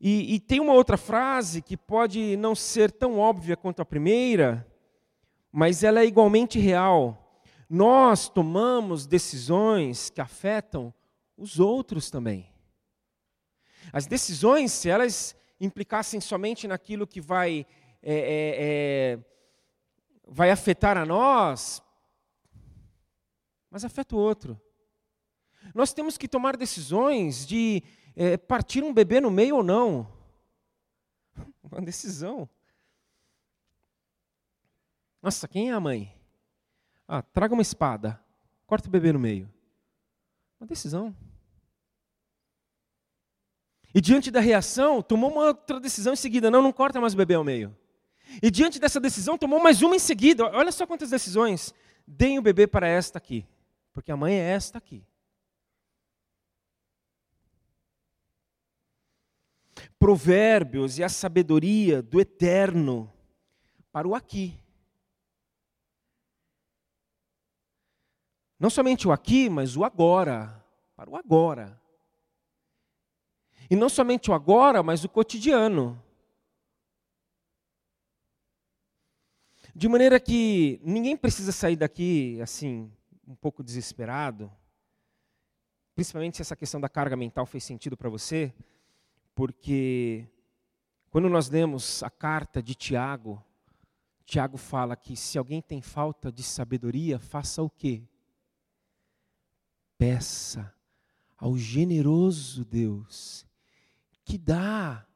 E, 0.00 0.34
e, 0.34 0.40
tem 0.40 0.60
uma 0.60 0.72
outra 0.72 0.96
frase 0.96 1.62
que 1.62 1.76
pode 1.76 2.36
não 2.36 2.54
ser 2.54 2.90
tão 2.90 3.18
óbvia 3.18 3.56
quanto 3.56 3.80
a 3.80 3.84
primeira, 3.84 4.66
mas 5.50 5.84
ela 5.84 6.00
é 6.00 6.06
igualmente 6.06 6.58
real. 6.58 7.40
Nós 7.68 8.28
tomamos 8.28 9.06
decisões 9.06 10.10
que 10.10 10.20
afetam 10.20 10.92
os 11.36 11.60
outros 11.60 12.10
também. 12.10 12.50
As 13.92 14.06
decisões, 14.06 14.72
se 14.72 14.88
elas 14.88 15.36
implicassem 15.62 16.20
somente 16.20 16.66
naquilo 16.66 17.06
que 17.06 17.20
vai, 17.20 17.64
é, 18.02 18.14
é, 18.14 18.56
é, 18.58 19.18
vai 20.26 20.50
afetar 20.50 20.98
a 20.98 21.06
nós, 21.06 21.80
mas 23.70 23.84
afeta 23.84 24.16
o 24.16 24.18
outro. 24.18 24.60
Nós 25.72 25.92
temos 25.92 26.18
que 26.18 26.26
tomar 26.26 26.56
decisões 26.56 27.46
de 27.46 27.82
é, 28.16 28.36
partir 28.36 28.82
um 28.82 28.92
bebê 28.92 29.20
no 29.20 29.30
meio 29.30 29.56
ou 29.56 29.62
não. 29.62 30.12
Uma 31.62 31.80
decisão. 31.80 32.48
Nossa, 35.22 35.46
quem 35.46 35.70
é 35.70 35.72
a 35.72 35.78
mãe? 35.80 36.12
Ah, 37.06 37.22
traga 37.22 37.54
uma 37.54 37.62
espada, 37.62 38.20
corta 38.66 38.88
o 38.88 38.90
bebê 38.90 39.12
no 39.12 39.18
meio. 39.20 39.48
Uma 40.58 40.66
decisão. 40.66 41.14
E 43.94 44.00
diante 44.00 44.30
da 44.30 44.40
reação, 44.40 45.02
tomou 45.02 45.30
uma 45.30 45.46
outra 45.46 45.78
decisão 45.78 46.12
em 46.12 46.16
seguida: 46.16 46.50
não, 46.50 46.62
não 46.62 46.72
corta 46.72 47.00
mais 47.00 47.14
o 47.14 47.16
bebê 47.16 47.34
ao 47.34 47.44
meio. 47.44 47.76
E 48.42 48.50
diante 48.50 48.78
dessa 48.78 48.98
decisão, 48.98 49.36
tomou 49.36 49.60
mais 49.60 49.82
uma 49.82 49.96
em 49.96 49.98
seguida. 49.98 50.44
Olha 50.44 50.72
só 50.72 50.86
quantas 50.86 51.10
decisões. 51.10 51.74
Deem 52.06 52.38
o 52.38 52.42
bebê 52.42 52.66
para 52.66 52.86
esta 52.86 53.18
aqui, 53.18 53.46
porque 53.92 54.10
a 54.10 54.16
mãe 54.16 54.34
é 54.34 54.50
esta 54.52 54.78
aqui. 54.78 55.04
Provérbios 59.98 60.98
e 60.98 61.04
a 61.04 61.08
sabedoria 61.08 62.02
do 62.02 62.20
eterno 62.20 63.12
para 63.92 64.08
o 64.08 64.14
aqui. 64.14 64.58
Não 68.58 68.70
somente 68.70 69.06
o 69.06 69.12
aqui, 69.12 69.50
mas 69.50 69.76
o 69.76 69.84
agora, 69.84 70.64
para 70.96 71.10
o 71.10 71.16
agora. 71.16 71.81
E 73.72 73.74
não 73.74 73.88
somente 73.88 74.30
o 74.30 74.34
agora, 74.34 74.82
mas 74.82 75.02
o 75.02 75.08
cotidiano. 75.08 75.98
De 79.74 79.88
maneira 79.88 80.20
que 80.20 80.78
ninguém 80.84 81.16
precisa 81.16 81.52
sair 81.52 81.76
daqui 81.76 82.38
assim, 82.42 82.92
um 83.26 83.34
pouco 83.34 83.64
desesperado, 83.64 84.52
principalmente 85.94 86.36
se 86.36 86.42
essa 86.42 86.54
questão 86.54 86.82
da 86.82 86.88
carga 86.90 87.16
mental 87.16 87.46
fez 87.46 87.64
sentido 87.64 87.96
para 87.96 88.10
você, 88.10 88.52
porque 89.34 90.28
quando 91.08 91.30
nós 91.30 91.48
lemos 91.48 92.02
a 92.02 92.10
carta 92.10 92.62
de 92.62 92.74
Tiago, 92.74 93.42
Tiago 94.26 94.58
fala 94.58 94.94
que 94.94 95.16
se 95.16 95.38
alguém 95.38 95.62
tem 95.62 95.80
falta 95.80 96.30
de 96.30 96.42
sabedoria, 96.42 97.18
faça 97.18 97.62
o 97.62 97.70
quê? 97.70 98.02
Peça 99.96 100.74
ao 101.38 101.56
generoso 101.56 102.66
Deus 102.66 103.50
que 104.24 104.38
dá. 104.38 105.06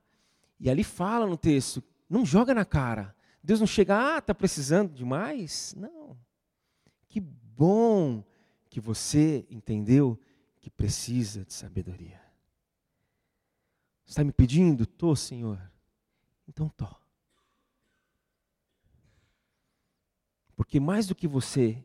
E 0.59 0.71
ali 0.71 0.85
fala 0.85 1.27
no 1.27 1.37
texto, 1.37 1.83
não 2.09 2.25
joga 2.25 2.55
na 2.55 2.65
cara. 2.65 3.15
Deus 3.43 3.61
não 3.61 3.67
chega, 3.67 4.17
ah, 4.17 4.19
está 4.19 4.35
precisando 4.35 4.93
de 4.93 5.05
mais? 5.05 5.75
Não. 5.77 6.17
Que 7.09 7.21
bom 7.21 8.25
que 8.69 8.81
você 8.81 9.47
entendeu 9.51 10.19
que 10.61 10.69
precisa 10.69 11.45
de 11.45 11.53
sabedoria. 11.53 12.21
Está 14.05 14.25
me 14.25 14.33
pedindo? 14.33 14.87
Tô, 14.87 15.15
Senhor. 15.15 15.61
Então 16.49 16.69
tô. 16.69 16.89
Porque 20.55 20.81
mais 20.81 21.07
do 21.07 21.15
que 21.15 21.29
você 21.29 21.85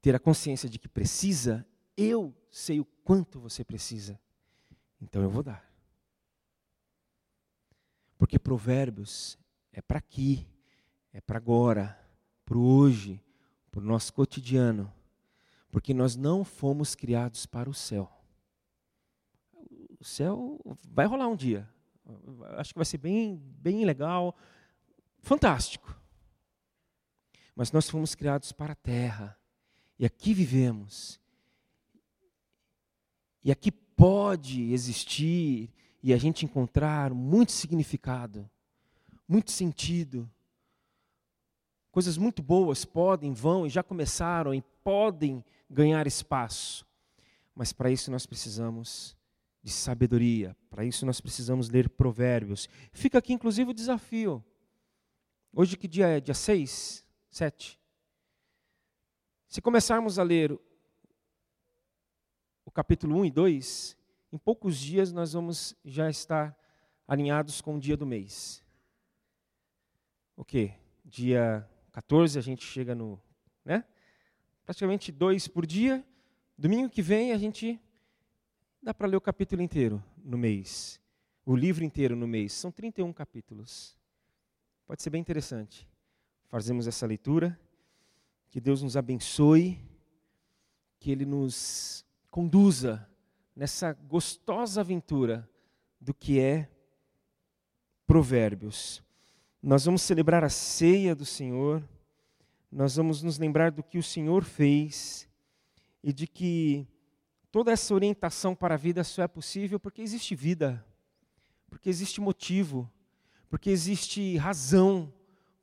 ter 0.00 0.14
a 0.14 0.18
consciência 0.18 0.68
de 0.68 0.78
que 0.78 0.88
precisa, 0.88 1.66
eu 1.96 2.34
sei 2.50 2.80
o 2.80 2.84
quanto 2.84 3.40
você 3.40 3.64
precisa. 3.64 4.18
Então 5.00 5.22
eu 5.22 5.30
vou 5.30 5.42
dar. 5.42 5.71
Porque 8.22 8.38
Provérbios 8.38 9.36
é 9.72 9.82
para 9.82 9.98
aqui, 9.98 10.46
é 11.12 11.20
para 11.20 11.38
agora, 11.38 11.98
para 12.44 12.56
hoje, 12.56 13.20
para 13.68 13.80
o 13.80 13.84
nosso 13.84 14.12
cotidiano. 14.12 14.94
Porque 15.72 15.92
nós 15.92 16.14
não 16.14 16.44
fomos 16.44 16.94
criados 16.94 17.46
para 17.46 17.68
o 17.68 17.74
céu. 17.74 18.08
O 19.98 20.04
céu 20.04 20.60
vai 20.88 21.04
rolar 21.04 21.26
um 21.26 21.34
dia. 21.34 21.68
Acho 22.58 22.72
que 22.72 22.78
vai 22.78 22.84
ser 22.84 22.98
bem, 22.98 23.42
bem 23.60 23.84
legal, 23.84 24.36
fantástico. 25.18 25.92
Mas 27.56 27.72
nós 27.72 27.90
fomos 27.90 28.14
criados 28.14 28.52
para 28.52 28.74
a 28.74 28.76
terra. 28.76 29.36
E 29.98 30.06
aqui 30.06 30.32
vivemos. 30.32 31.20
E 33.42 33.50
aqui 33.50 33.72
pode 33.72 34.72
existir 34.72 35.74
e 36.02 36.12
a 36.12 36.16
gente 36.16 36.44
encontrar 36.44 37.14
muito 37.14 37.52
significado, 37.52 38.50
muito 39.28 39.52
sentido. 39.52 40.28
Coisas 41.92 42.16
muito 42.16 42.42
boas 42.42 42.84
podem, 42.84 43.32
vão 43.32 43.66
e 43.66 43.70
já 43.70 43.82
começaram 43.82 44.52
e 44.52 44.62
podem 44.82 45.44
ganhar 45.70 46.06
espaço. 46.06 46.86
Mas 47.54 47.72
para 47.72 47.90
isso 47.90 48.10
nós 48.10 48.26
precisamos 48.26 49.16
de 49.62 49.70
sabedoria, 49.70 50.56
para 50.68 50.84
isso 50.84 51.06
nós 51.06 51.20
precisamos 51.20 51.68
ler 51.68 51.88
provérbios. 51.88 52.68
Fica 52.92 53.18
aqui 53.18 53.32
inclusive 53.32 53.70
o 53.70 53.74
desafio. 53.74 54.44
Hoje 55.52 55.76
que 55.76 55.86
dia 55.86 56.08
é? 56.08 56.20
Dia 56.20 56.34
6? 56.34 57.06
7? 57.30 57.78
Se 59.46 59.60
começarmos 59.60 60.18
a 60.18 60.22
ler 60.22 60.58
o 62.64 62.70
capítulo 62.70 63.20
1 63.20 63.26
e 63.26 63.30
2, 63.30 63.96
em 64.32 64.38
poucos 64.38 64.78
dias 64.78 65.12
nós 65.12 65.34
vamos 65.34 65.76
já 65.84 66.08
estar 66.08 66.58
alinhados 67.06 67.60
com 67.60 67.76
o 67.76 67.80
dia 67.80 67.96
do 67.96 68.06
mês. 68.06 68.64
O 70.34 70.42
quê? 70.42 70.72
Dia 71.04 71.68
14 71.92 72.38
a 72.38 72.42
gente 72.42 72.64
chega 72.64 72.94
no, 72.94 73.20
né? 73.62 73.84
Praticamente 74.64 75.12
dois 75.12 75.46
por 75.46 75.66
dia. 75.66 76.02
Domingo 76.56 76.88
que 76.88 77.02
vem 77.02 77.32
a 77.32 77.38
gente 77.38 77.78
dá 78.82 78.94
para 78.94 79.06
ler 79.06 79.16
o 79.16 79.20
capítulo 79.20 79.60
inteiro 79.60 80.02
no 80.24 80.38
mês. 80.38 80.98
O 81.44 81.54
livro 81.54 81.84
inteiro 81.84 82.16
no 82.16 82.26
mês. 82.26 82.54
São 82.54 82.72
31 82.72 83.12
capítulos. 83.12 83.94
Pode 84.86 85.02
ser 85.02 85.10
bem 85.10 85.20
interessante. 85.20 85.86
Fazemos 86.48 86.86
essa 86.86 87.06
leitura. 87.06 87.58
Que 88.48 88.60
Deus 88.60 88.82
nos 88.82 88.96
abençoe. 88.96 89.78
Que 90.98 91.10
Ele 91.10 91.26
nos 91.26 92.04
conduza 92.30 93.06
nessa 93.54 93.92
gostosa 93.92 94.80
aventura 94.80 95.48
do 96.00 96.12
que 96.12 96.40
é 96.40 96.68
Provérbios. 98.06 99.02
Nós 99.62 99.84
vamos 99.84 100.02
celebrar 100.02 100.42
a 100.42 100.48
ceia 100.48 101.14
do 101.14 101.24
Senhor, 101.24 101.82
nós 102.70 102.96
vamos 102.96 103.22
nos 103.22 103.38
lembrar 103.38 103.70
do 103.70 103.82
que 103.82 103.98
o 103.98 104.02
Senhor 104.02 104.44
fez 104.44 105.28
e 106.02 106.12
de 106.12 106.26
que 106.26 106.86
toda 107.50 107.70
essa 107.70 107.94
orientação 107.94 108.54
para 108.54 108.74
a 108.74 108.78
vida 108.78 109.04
só 109.04 109.22
é 109.22 109.28
possível 109.28 109.78
porque 109.78 110.02
existe 110.02 110.34
vida, 110.34 110.84
porque 111.70 111.88
existe 111.88 112.20
motivo, 112.20 112.90
porque 113.48 113.70
existe 113.70 114.36
razão 114.36 115.12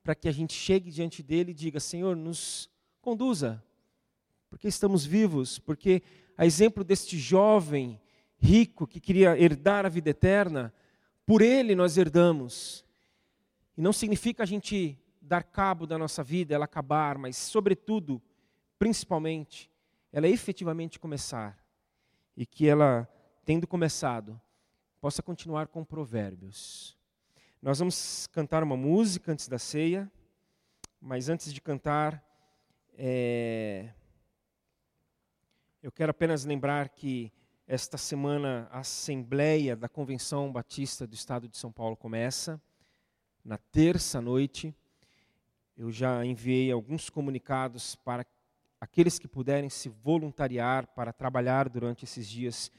para 0.04 0.16
que 0.16 0.30
a 0.30 0.32
gente 0.32 0.54
chegue 0.54 0.92
diante 0.92 1.22
dele 1.22 1.52
e 1.52 1.56
diga: 1.56 1.80
Senhor, 1.80 2.16
nos 2.16 2.70
conduza, 3.02 3.64
porque 4.50 4.68
estamos 4.68 5.06
vivos, 5.06 5.60
porque 5.60 6.02
a 6.40 6.46
exemplo 6.46 6.86
deste 6.86 7.18
jovem 7.18 8.00
rico 8.38 8.88
que 8.88 9.02
queria 9.02 9.38
herdar 9.38 9.86
a 9.86 9.90
vida 9.90 10.12
eterna, 10.12 10.74
por 11.26 11.42
ele 11.42 11.76
nós 11.76 11.98
herdamos. 11.98 12.86
E 13.76 13.82
não 13.82 13.92
significa 13.92 14.44
a 14.44 14.46
gente 14.46 14.98
dar 15.22 15.44
cabo 15.44 15.86
da 15.86 15.98
nossa 15.98 16.24
vida, 16.24 16.56
ela 16.56 16.64
acabar, 16.64 17.18
mas, 17.18 17.36
sobretudo, 17.36 18.22
principalmente, 18.78 19.70
ela 20.14 20.30
efetivamente 20.30 20.98
começar. 20.98 21.62
E 22.38 22.46
que 22.46 22.70
ela, 22.70 23.06
tendo 23.44 23.68
começado, 23.68 24.40
possa 25.02 25.22
continuar 25.22 25.68
com 25.68 25.84
provérbios. 25.84 26.98
Nós 27.62 27.80
vamos 27.80 28.28
cantar 28.28 28.64
uma 28.64 28.78
música 28.78 29.34
antes 29.34 29.50
da 29.50 29.60
ceia, 29.60 30.10
mas 31.02 31.28
antes 31.28 31.54
de 31.54 31.60
cantar, 31.60 32.24
é, 32.98 33.90
eu 35.82 35.92
quero 35.94 36.12
apenas 36.12 36.44
lembrar 36.44 36.90
que 36.90 37.32
esta 37.66 37.98
semana 37.98 38.68
a 38.70 38.80
Assembleia 38.80 39.78
da 39.78 39.88
Convenção 39.88 40.52
Batista 40.52 41.08
do 41.08 41.14
Estado 41.14 41.48
de 41.48 41.56
São 41.56 41.72
Paulo 41.72 41.96
começa, 41.96 42.62
na 43.46 43.58
terça 43.58 44.20
noite. 44.20 44.76
Eu 45.78 45.90
já 45.90 46.26
enviei 46.26 46.70
alguns 46.70 47.10
comunicados 47.10 47.96
para 47.96 48.26
aqueles 48.82 49.18
que 49.18 49.28
puderem 49.28 49.70
se 49.70 49.88
voluntariar 49.88 50.86
para 50.88 51.14
trabalhar 51.14 51.70
durante 51.70 52.04
esses 52.04 52.28
dias, 52.28 52.70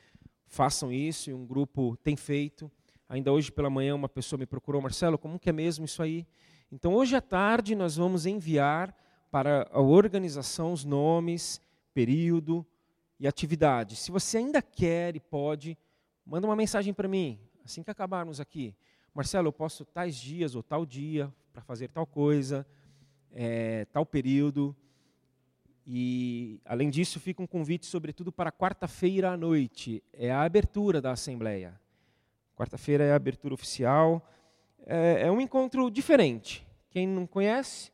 façam 0.47 0.93
isso, 0.93 1.31
e 1.31 1.33
um 1.33 1.47
grupo 1.47 1.97
tem 1.99 2.17
feito. 2.17 2.71
Ainda 3.09 3.33
hoje 3.33 3.51
pela 3.51 3.71
manhã 3.71 3.95
uma 3.95 4.11
pessoa 4.11 4.39
me 4.39 4.47
procurou, 4.47 4.83
Marcelo, 4.83 5.17
como 5.17 5.39
que 5.39 5.49
é 5.49 5.53
mesmo 5.53 5.87
isso 5.87 6.03
aí? 6.03 6.27
Então 6.71 6.93
hoje 6.93 7.17
à 7.17 7.23
tarde 7.23 7.75
nós 7.75 7.97
vamos 7.97 8.27
enviar 8.27 8.95
para 9.31 9.67
a 9.73 9.81
organização 9.81 10.71
os 10.75 10.85
nomes, 10.85 11.63
período, 11.95 12.67
e 13.20 13.28
atividade. 13.28 13.94
Se 13.96 14.11
você 14.11 14.38
ainda 14.38 14.62
quer 14.62 15.14
e 15.14 15.20
pode, 15.20 15.76
manda 16.24 16.46
uma 16.46 16.56
mensagem 16.56 16.94
para 16.94 17.06
mim, 17.06 17.38
assim 17.62 17.83
que 17.83 17.90
acabarmos 17.90 18.40
aqui. 18.40 18.74
Marcelo, 19.14 19.48
eu 19.48 19.52
posso 19.52 19.85
tais 19.85 20.16
dias 20.16 20.54
ou 20.54 20.62
tal 20.62 20.87
dia 20.87 21.30
para 21.52 21.61
fazer 21.61 21.88
tal 21.88 22.06
coisa, 22.06 22.66
é, 23.30 23.85
tal 23.92 24.06
período. 24.06 24.74
E, 25.87 26.61
além 26.64 26.88
disso, 26.88 27.20
fica 27.20 27.42
um 27.42 27.46
convite, 27.46 27.85
sobretudo, 27.85 28.33
para 28.33 28.50
quarta-feira 28.50 29.33
à 29.33 29.37
noite. 29.37 30.02
É 30.12 30.30
a 30.30 30.42
abertura 30.42 31.00
da 31.00 31.11
Assembleia. 31.12 31.78
Quarta-feira 32.56 33.04
é 33.04 33.12
a 33.12 33.16
abertura 33.16 33.52
oficial. 33.52 34.26
É, 34.87 35.26
é 35.26 35.30
um 35.30 35.40
encontro 35.40 35.90
diferente. 35.90 36.66
Quem 36.90 37.06
não 37.06 37.26
conhece, 37.26 37.92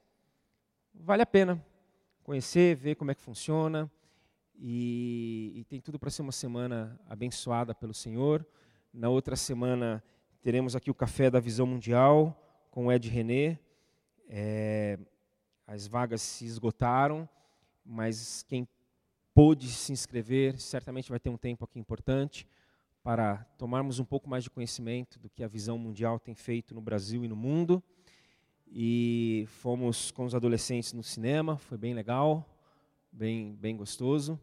vale 0.94 1.22
a 1.22 1.26
pena 1.26 1.64
conhecer, 2.22 2.76
ver 2.76 2.94
como 2.94 3.10
é 3.10 3.14
que 3.14 3.22
funciona. 3.22 3.90
E, 4.58 5.52
e 5.54 5.64
tem 5.64 5.80
tudo 5.80 5.98
para 5.98 6.10
ser 6.10 6.22
uma 6.22 6.32
semana 6.32 6.98
abençoada 7.08 7.74
pelo 7.74 7.92
Senhor. 7.92 8.46
Na 8.92 9.08
outra 9.08 9.36
semana 9.36 10.02
teremos 10.40 10.74
aqui 10.74 10.90
o 10.90 10.94
Café 10.94 11.30
da 11.30 11.38
Visão 11.38 11.66
Mundial 11.66 12.34
com 12.70 12.86
o 12.86 12.92
Ed 12.92 13.08
René. 13.08 13.58
É, 14.28 14.98
as 15.66 15.86
vagas 15.86 16.22
se 16.22 16.46
esgotaram, 16.46 17.28
mas 17.84 18.42
quem 18.44 18.66
pôde 19.34 19.68
se 19.68 19.92
inscrever 19.92 20.58
certamente 20.58 21.10
vai 21.10 21.20
ter 21.20 21.28
um 21.28 21.36
tempo 21.36 21.64
aqui 21.64 21.78
importante 21.78 22.48
para 23.02 23.44
tomarmos 23.58 23.98
um 23.98 24.04
pouco 24.04 24.28
mais 24.28 24.42
de 24.42 24.50
conhecimento 24.50 25.18
do 25.18 25.28
que 25.28 25.44
a 25.44 25.48
Visão 25.48 25.76
Mundial 25.76 26.18
tem 26.18 26.34
feito 26.34 26.74
no 26.74 26.80
Brasil 26.80 27.24
e 27.24 27.28
no 27.28 27.36
mundo. 27.36 27.82
E 28.66 29.44
fomos 29.48 30.10
com 30.10 30.24
os 30.24 30.34
adolescentes 30.34 30.92
no 30.92 31.02
cinema, 31.02 31.58
foi 31.58 31.76
bem 31.76 31.92
legal 31.94 32.55
bem, 33.16 33.54
bem 33.54 33.74
gostoso. 33.74 34.38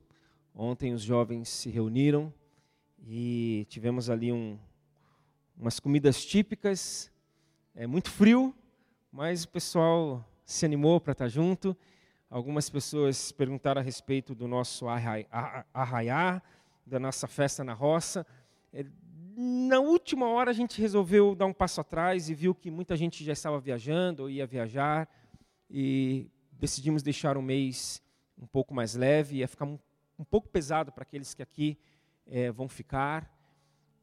Ontem 0.55 0.93
os 0.93 1.03
jovens 1.03 1.47
se 1.47 1.69
reuniram 1.69 2.33
e 3.05 3.67
tivemos 3.69 4.09
ali 4.09 4.31
um, 4.31 4.57
umas 5.55 5.79
comidas 5.79 6.25
típicas. 6.25 7.11
É 7.75 7.85
muito 7.85 8.09
frio, 8.09 8.53
mas 9.11 9.43
o 9.43 9.49
pessoal 9.49 10.27
se 10.43 10.65
animou 10.65 10.99
para 10.99 11.11
estar 11.11 11.27
junto. 11.27 11.77
Algumas 12.27 12.67
pessoas 12.67 13.31
perguntaram 13.31 13.79
a 13.79 13.83
respeito 13.83 14.33
do 14.33 14.47
nosso 14.47 14.87
arraiá, 14.87 16.41
da 16.83 16.99
nossa 16.99 17.27
festa 17.27 17.63
na 17.63 17.73
roça. 17.73 18.25
É, 18.73 18.83
na 19.35 19.79
última 19.81 20.27
hora 20.27 20.49
a 20.49 20.53
gente 20.53 20.81
resolveu 20.81 21.35
dar 21.35 21.45
um 21.45 21.53
passo 21.53 21.79
atrás 21.79 22.27
e 22.27 22.33
viu 22.33 22.55
que 22.55 22.71
muita 22.71 22.95
gente 22.95 23.23
já 23.23 23.33
estava 23.33 23.59
viajando 23.59 24.23
ou 24.23 24.29
ia 24.31 24.47
viajar 24.47 25.07
e 25.69 26.27
decidimos 26.53 27.03
deixar 27.03 27.37
o 27.37 27.41
mês 27.41 28.01
um 28.43 28.47
pouco 28.47 28.73
mais 28.73 28.93
leve, 28.93 29.37
ia 29.37 29.47
ficar 29.47 29.65
um, 29.65 29.79
um 30.19 30.23
pouco 30.25 30.49
pesado 30.49 30.91
para 30.91 31.03
aqueles 31.03 31.33
que 31.33 31.41
aqui 31.41 31.77
é, 32.27 32.51
vão 32.51 32.67
ficar. 32.67 33.31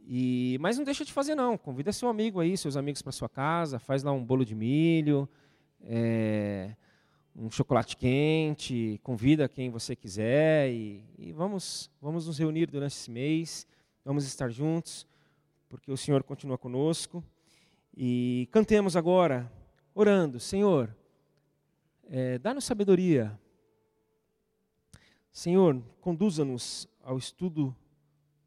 E, 0.00 0.57
mas 0.61 0.79
não 0.79 0.85
deixa 0.85 1.05
de 1.05 1.12
fazer 1.12 1.35
não, 1.35 1.59
convida 1.59 1.92
seu 1.92 2.09
amigo 2.09 2.40
aí, 2.40 2.57
seus 2.57 2.74
amigos 2.74 3.03
para 3.03 3.12
sua 3.12 3.29
casa, 3.29 3.79
faz 3.79 4.03
lá 4.03 4.11
um 4.12 4.24
bolo 4.24 4.46
de 4.46 4.55
milho, 4.55 5.29
é, 5.83 6.74
um 7.37 7.50
chocolate 7.50 7.98
quente, 7.98 8.98
convida 9.03 9.46
quem 9.46 9.68
você 9.68 9.94
quiser 9.94 10.70
e, 10.70 11.05
e, 11.18 11.33
vamos, 11.33 11.90
vamos 12.00 12.26
nos 12.26 12.38
reunir 12.38 12.66
durante 12.70 12.92
esse 12.92 13.11
mês, 13.11 13.66
vamos 14.03 14.24
estar 14.24 14.48
juntos, 14.48 15.07
porque 15.68 15.92
o 15.92 15.98
Senhor 15.98 16.22
continua 16.22 16.57
conosco. 16.57 17.22
E 17.94 18.48
cantemos 18.50 18.96
agora, 18.96 19.53
orando, 19.94 20.40
Senhor, 20.40 20.96
é, 22.09 22.38
dá-nos 22.38 22.64
sabedoria 22.64 23.38
Senhor, 25.32 25.80
conduza-nos 26.00 26.88
ao 27.02 27.16
estudo 27.16 27.74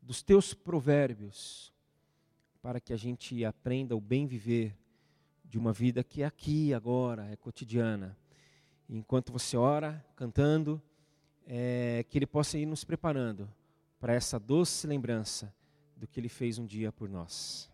dos 0.01 0.21
teus 0.21 0.53
provérbios, 0.53 1.71
para 2.61 2.79
que 2.79 2.91
a 2.91 2.97
gente 2.97 3.43
aprenda 3.45 3.95
o 3.95 4.01
bem 4.01 4.27
viver 4.27 4.77
de 5.45 5.57
uma 5.57 5.71
vida 5.71 6.03
que 6.03 6.23
é 6.23 6.25
aqui, 6.25 6.73
agora, 6.73 7.29
é 7.31 7.35
cotidiana. 7.37 8.17
enquanto 8.89 9.31
você 9.31 9.55
ora, 9.55 10.05
cantando, 10.15 10.81
é, 11.47 12.05
que 12.09 12.17
Ele 12.17 12.27
possa 12.27 12.57
ir 12.57 12.65
nos 12.65 12.83
preparando 12.83 13.49
para 13.99 14.13
essa 14.13 14.37
doce 14.37 14.85
lembrança 14.85 15.53
do 15.95 16.05
que 16.05 16.19
Ele 16.19 16.29
fez 16.29 16.59
um 16.59 16.65
dia 16.65 16.91
por 16.91 17.09
nós. 17.09 17.71